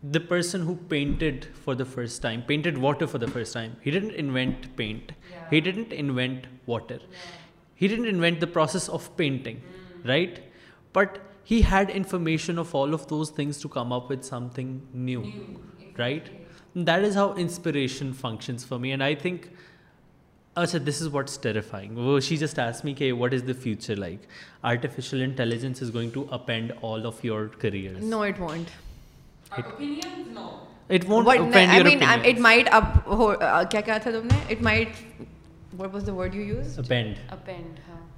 the 0.03 0.21
person 0.21 0.61
who 0.61 0.77
painted 0.77 1.49
for 1.65 1.75
the 1.75 1.87
first 1.87 2.21
time, 2.21 2.43
painted 2.43 2.77
water 2.77 3.07
for 3.07 3.17
the 3.17 3.29
first 3.29 3.55
time, 3.55 3.77
he 3.81 3.91
didn't 3.91 4.13
invent 4.13 4.77
paint. 4.77 5.13
Yeah. 5.31 5.49
He 5.49 5.63
didn't 5.63 5.91
invent 5.91 6.49
water. 6.67 6.99
Yeah. 7.01 7.19
He 7.77 7.89
didn't 7.89 8.09
invent 8.09 8.41
the 8.41 8.47
process 8.47 8.91
of 8.91 9.17
painting, 9.17 9.63
mm. 9.63 10.09
right? 10.09 10.52
But 10.95 11.19
he 11.51 11.61
had 11.73 11.91
information 11.95 12.59
of 12.59 12.77
all 12.77 12.93
of 12.93 13.09
those 13.11 13.33
things 13.33 13.63
to 13.63 13.69
come 13.69 13.93
up 13.93 14.11
with 14.11 14.25
some 14.27 14.49
thing 14.55 14.79
new 14.95 15.23
right 15.99 16.29
that 16.77 17.05
is 17.05 17.17
how 17.17 17.33
inspiration 17.37 18.13
functions 18.21 18.67
for 18.67 18.79
me 18.79 18.91
and 18.91 19.03
I 19.03 19.15
think 19.17 19.47
اچھا 20.57 20.79
this 20.87 21.01
is 21.03 21.09
what's 21.13 21.39
terrifying 21.39 21.99
وہ 21.99 22.19
she 22.21 22.37
just 22.37 22.59
ask 22.59 22.85
me 22.85 22.93
کہ 22.95 23.13
what 23.13 23.35
is 23.35 23.47
the 23.49 23.53
future 23.63 23.97
like 23.97 24.27
artificial 24.63 25.23
intelligence 25.23 25.83
is 25.83 25.95
going 25.95 26.11
to 26.11 26.25
upend 26.31 26.73
all 26.83 27.07
of 27.07 27.25
your 27.25 27.47
career 27.61 27.99
no 28.01 28.21
it 28.21 28.41
want 28.41 28.71
کیا 33.71 33.81
کہا 33.81 33.97
تھا 33.97 34.11
تم 34.11 34.27
نے 34.27 34.41
it 34.49 34.63
might 34.63 34.89
what 35.77 35.95
was 35.95 36.07
the 36.07 36.15
word 36.15 36.35
you 36.35 36.43
use 36.43 36.79
upend 36.79 37.17
append 37.31 37.81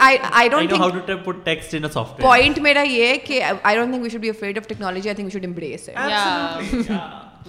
ہاں، 0.00 0.58
ادھر 0.98 1.14
point 2.20 2.58
میرا 2.58 2.82
یہ 2.82 3.14
کہ 3.24 3.42
I 3.62 3.78
don't 3.78 3.90
think 3.90 4.02
we 4.02 4.08
should 4.08 4.20
be 4.20 4.28
afraid 4.28 4.58
of 4.58 4.68
technology 4.68 5.08
I 5.08 5.14
think 5.14 5.26
we 5.26 5.30
should 5.30 5.44
embrace 5.44 5.88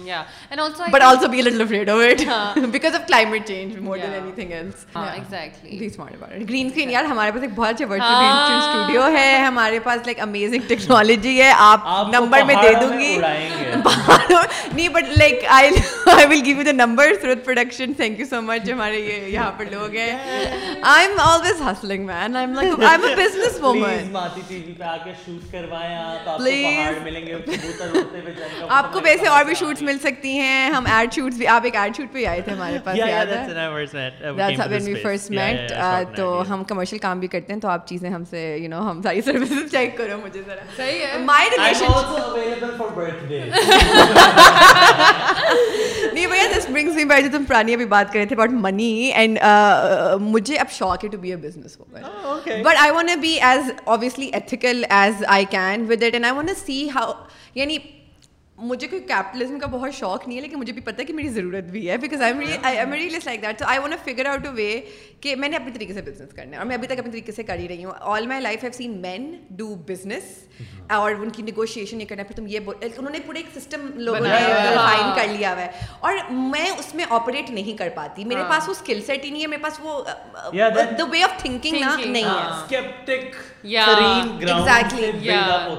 ہمارے 0.06 1.44
ہمارے 1.46 1.50
ہمارے 1.50 3.88
پاس 3.88 4.18
پاس 6.74 7.38
ایک 7.40 7.54
بہت 7.54 7.80
اسٹوڈیو 7.80 9.06
ہے 9.06 9.26
ہے 9.38 9.50
لائک 9.50 10.06
لائک 10.06 10.20
امیزنگ 10.20 10.68
ٹیکنالوجی 10.68 11.40
آپ 11.56 11.86
نمبر 12.12 12.18
نمبر 12.20 12.44
میں 12.44 12.54
دے 12.62 12.72
دوں 12.80 12.98
گی 13.00 13.16
نہیں 14.72 14.88
but 14.88 15.08
production 17.44 17.92
thank 17.92 18.20
you 18.20 18.26
so 18.30 18.40
much 18.40 18.68
یہاں 18.68 19.50
پر 19.58 19.64
لوگ 19.70 19.94
ہیں 19.94 20.10
I 20.10 20.44
I 20.44 20.76
I 20.82 21.06
am 21.06 21.10
am 21.10 21.20
always 21.20 21.62
hustling 21.62 22.06
main 22.06 22.36
a 22.36 22.96
business 23.16 23.60
woman 23.60 24.16
please 26.36 26.98
آپ 28.68 28.92
کو 28.92 29.00
ویسے 29.00 29.26
اور 29.26 29.44
بھی 29.44 29.54
شوٹ 29.54 29.82
مل 29.90 29.98
سکتی 29.98 30.38
ہیں 30.38 30.70
ہم 30.70 30.84
ایڈ 30.92 31.12
شوٹس 31.12 31.36
بھی 31.36 31.46
آپ 31.48 31.64
ایک 31.64 31.76
ایڈ 31.76 31.96
شوٹ 31.96 32.12
پہ 32.12 32.24
آئے 32.26 32.40
تھے 32.40 32.52
ہمارے 32.52 32.78
پاس 32.84 32.98
فرسٹ 35.02 35.30
مینٹ 35.30 35.72
uh, 35.72 35.78
uh, 35.78 36.02
تو 36.16 36.42
ہم 36.48 36.64
کمرشل 36.64 36.98
کام 36.98 37.20
بھی 37.20 37.28
کرتے 37.28 37.52
ہیں 37.52 37.60
تو 37.60 37.68
آپ 37.68 37.86
چیزیں 37.88 38.08
ہم 38.10 38.24
سے 38.30 38.56
یو 38.60 38.68
نو 38.68 38.90
ہم 38.90 39.02
ساری 39.02 39.20
سروسز 39.20 39.70
چیک 39.72 39.96
کرو 39.98 40.18
مجھے 40.24 40.42
ذرا 40.46 40.60
نہیں 46.12 46.26
بھیا 46.26 46.46
دس 46.56 46.66
برنگس 46.70 46.94
می 46.94 47.04
بائی 47.04 47.22
جو 47.22 47.28
تم 47.32 47.44
پرانی 47.44 47.74
ابھی 47.74 47.84
بات 47.86 48.12
کر 48.12 48.18
رہے 48.18 48.26
تھے 48.26 48.36
اباؤٹ 48.36 48.50
منی 48.52 49.10
اینڈ 49.14 49.38
مجھے 50.20 50.56
اب 50.56 50.70
شوق 50.70 51.04
ہے 51.04 51.08
to 51.08 51.18
be 51.18 51.30
a 51.30 51.36
business 51.36 51.80
woman 51.80 52.62
but 52.62 52.76
I 52.78 52.90
want 52.90 53.10
be 53.20 53.38
as 53.42 53.70
obviously 53.84 54.30
ethical 54.32 54.84
as 54.90 55.24
I 55.28 55.44
can 55.50 55.84
with 55.88 56.02
it 56.02 56.12
and 56.12 56.24
I 56.24 56.34
want 56.34 56.50
see 56.58 56.88
how 56.94 57.12
یعنی 57.54 57.78
مجھے 58.60 58.86
کوئی 58.88 59.02
کیپٹلزم 59.02 59.58
کا 59.58 59.66
بہت 59.66 59.94
شوق 59.94 60.26
نہیں 60.26 60.36
ہے 60.36 60.42
لیکن 60.42 60.58
مجھے 60.58 60.72
بھی 60.72 60.82
پتہ 60.82 61.00
ہے 61.00 61.04
کہ 61.04 61.12
میری 61.12 61.28
ضرورت 61.28 61.70
بھی 61.70 61.88
ہے 61.90 61.96
because 61.96 62.22
I 62.22 62.78
am 62.78 62.92
really 62.92 63.18
like 63.24 63.42
that 63.42 63.58
so 63.58 63.66
I 63.66 63.78
want 63.78 64.04
figure 64.04 64.26
out 64.26 64.46
a 64.46 64.52
way 64.52 64.80
کہ 65.20 65.36
میں 65.36 65.48
نے 65.48 65.56
اپنے 65.56 65.72
طریقے 65.72 65.94
سے 65.94 66.02
بزنس 66.02 66.34
کرنا 66.34 66.52
ہے 66.52 66.58
اور 66.58 66.66
میں 66.66 66.76
ابھی 66.76 66.88
تک 66.88 66.98
اپنے 66.98 67.12
طریقے 67.12 67.32
سے 67.32 67.42
کر 67.42 67.58
ہی 67.58 67.68
رہی 67.68 67.84
ہوں 67.84 67.92
all 68.10 68.26
my 68.26 68.40
life 68.40 68.64
have 68.64 68.72
seen 68.72 69.00
men 69.02 69.34
do 69.50 69.74
business 69.86 70.38
اور 70.90 71.12
ان 71.12 71.30
کی 71.30 71.42
نیگوشیشن 71.42 72.00
یہ 72.00 72.06
کرنا 72.06 72.22
پھر 72.22 72.36
تم 72.36 72.46
یہ 72.46 72.58
انہوں 72.80 73.10
نے 73.10 73.18
پورے 73.26 73.38
ایک 73.38 73.48
سسٹم 73.54 73.86
لوگوں 73.96 74.20
نے 74.20 74.28
ڈیفائن 74.28 75.00
ہاں۔ 75.00 75.14
کر 75.16 75.28
لیا 75.28 75.52
ہوا 75.52 75.62
ہے 75.62 75.68
اور 76.00 76.14
میں 76.30 76.64
اس 76.70 76.94
میں 76.94 77.04
آپریٹ 77.10 77.50
نہیں 77.50 77.76
کر 77.76 77.88
پاتی 77.94 78.24
میرے 78.24 78.40
ہاں۔ 78.40 78.48
پاس 78.50 78.68
وہ 78.68 78.74
اسکل 78.74 79.00
سیٹ 79.06 79.24
ہی 79.24 79.30
نہیں 79.30 79.42
ہے 79.42 79.46
میرے 79.46 79.62
پاس 79.62 79.78
وہ 79.82 80.02
دا 80.98 81.04
وے 81.10 81.22
آف 81.22 81.38
تھنکنگ 81.38 81.80
نا 81.80 81.94
نہیں 81.96 82.24
ہاں۔ 82.24 82.66
ہے 82.70 82.80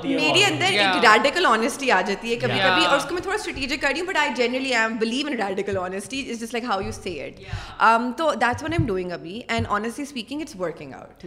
میرے 0.05 0.43
اندر 0.45 0.65
ایک 0.65 1.05
ریڈیکل 1.05 1.45
آنےسٹی 1.45 1.91
آ 1.91 2.01
جاتی 2.01 2.31
ہے 2.31 2.35
کبھی 2.37 2.59
بھی 2.71 2.85
اور 2.85 2.95
اس 2.95 3.05
کو 3.05 3.13
میں 3.13 3.21
تھوڑا 3.21 3.35
اسٹریٹجک 3.35 3.81
کر 3.81 3.87
رہی 3.87 3.99
ہوں 3.99 4.07
but 4.07 4.17
I 4.17 4.27
I 4.27 4.35
generally 4.37 4.73
am 4.75 4.95
believe 4.97 5.27
in 5.27 5.33
radical 5.39 5.77
is 5.77 6.09
جس 6.09 6.53
like 6.53 6.63
how 6.63 6.81
you 6.81 6.91
see 6.93 7.19
it 7.21 7.43
تو 8.17 8.31
دیٹس 8.41 8.63
ون 8.63 8.85
ڈوئنگ 8.85 9.11
ابھی 9.11 9.41
and 9.47 9.67
speaking 9.97 10.41
it's 10.41 10.55
working 10.59 10.93
out 10.93 11.25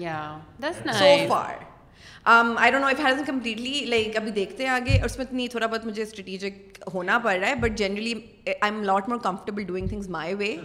so 0.93 1.15
far 1.29 1.63
completely 3.27 3.85
like 3.87 4.17
ابھی 4.17 4.31
دیکھتے 4.33 4.65
ہیں 4.65 4.71
آگے 4.71 4.99
اور 4.99 5.05
اس 5.05 5.19
میں 5.19 5.27
اتنی 5.27 5.49
تھوڑا 5.49 5.67
بہت 5.67 5.87
مجھے 5.87 6.03
اسٹریٹجک 6.03 6.83
ہونا 6.95 7.19
پڑ 7.19 7.37
رہا 7.37 7.49
ہے 7.49 7.55
but 7.61 7.79
generally 7.79 8.15
I 8.47 8.55
am 8.63 8.83
lot 8.83 9.09
more 9.09 9.19
comfortable 9.23 9.65
doing 9.65 9.87
things 9.87 10.09
my 10.11 10.35
way 10.35 10.57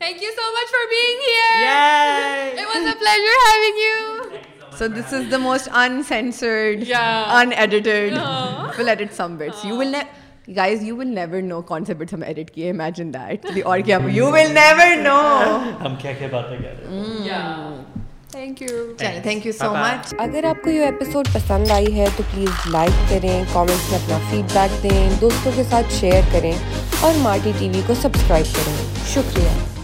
thank 0.00 0.22
you 0.22 0.28
you 0.28 0.34
so 0.34 0.50
much 0.52 0.70
for 0.70 0.86
being 0.90 1.22
here 1.26 2.58
it 2.58 2.66
was 2.66 2.94
pleasure 3.00 3.46
having 3.46 4.57
So 4.72 4.88
this 4.88 5.12
is 5.12 5.30
the 5.30 5.38
most 5.38 5.68
uncensored, 5.72 6.84
yeah. 6.84 7.40
unedited. 7.40 8.14
No. 8.14 8.72
We'll 8.76 8.88
edit 8.88 9.12
some 9.12 9.36
bits. 9.36 9.64
You 9.64 9.76
will 9.76 9.90
never. 9.90 10.08
Guys 10.56 10.82
you 10.82 10.96
will 10.96 11.08
never 11.14 11.40
know 11.42 11.60
کون 11.62 11.84
سے 11.84 11.94
bits 11.94 12.14
ہم 12.14 12.22
edit 12.26 12.50
کیے 12.50 12.70
imagine 12.70 13.12
that 13.14 13.46
اور 13.64 13.78
کیا 13.86 13.98
you 14.10 14.26
will 14.32 14.54
never 14.54 14.96
know 14.96 15.16
ہم 15.80 15.96
کیا 16.00 16.12
کیا 16.18 16.28
باتیں 16.32 16.56
کر 16.56 16.82
رہے 16.82 16.88
ہیں 16.88 17.06
تھینک 19.22 19.46
یو 19.46 19.52
سو 19.52 19.72
مچ 19.74 20.14
اگر 20.18 20.44
آپ 20.44 20.62
کو 20.64 20.70
یہ 20.70 20.84
ایپیسوڈ 20.84 21.28
پسند 21.34 21.70
آئی 21.70 21.98
ہے 21.98 22.06
تو 22.16 22.22
پلیز 22.30 22.66
لائک 22.72 23.08
کریں 23.10 23.42
کامنٹس 23.52 23.90
میں 23.90 23.98
اپنا 23.98 24.18
فیڈ 24.30 24.52
بیک 24.54 24.82
دیں 24.82 25.08
دوستوں 25.20 25.52
کے 25.56 25.62
ساتھ 25.70 25.94
شیئر 25.94 26.22
کریں 26.32 26.52
اور 27.00 27.14
مارٹی 27.22 27.52
ٹی 27.58 27.68
وی 27.68 27.80
کو 27.86 27.94
سبسکرائب 28.02 28.54
کریں 28.54 28.76
شکریہ 29.14 29.77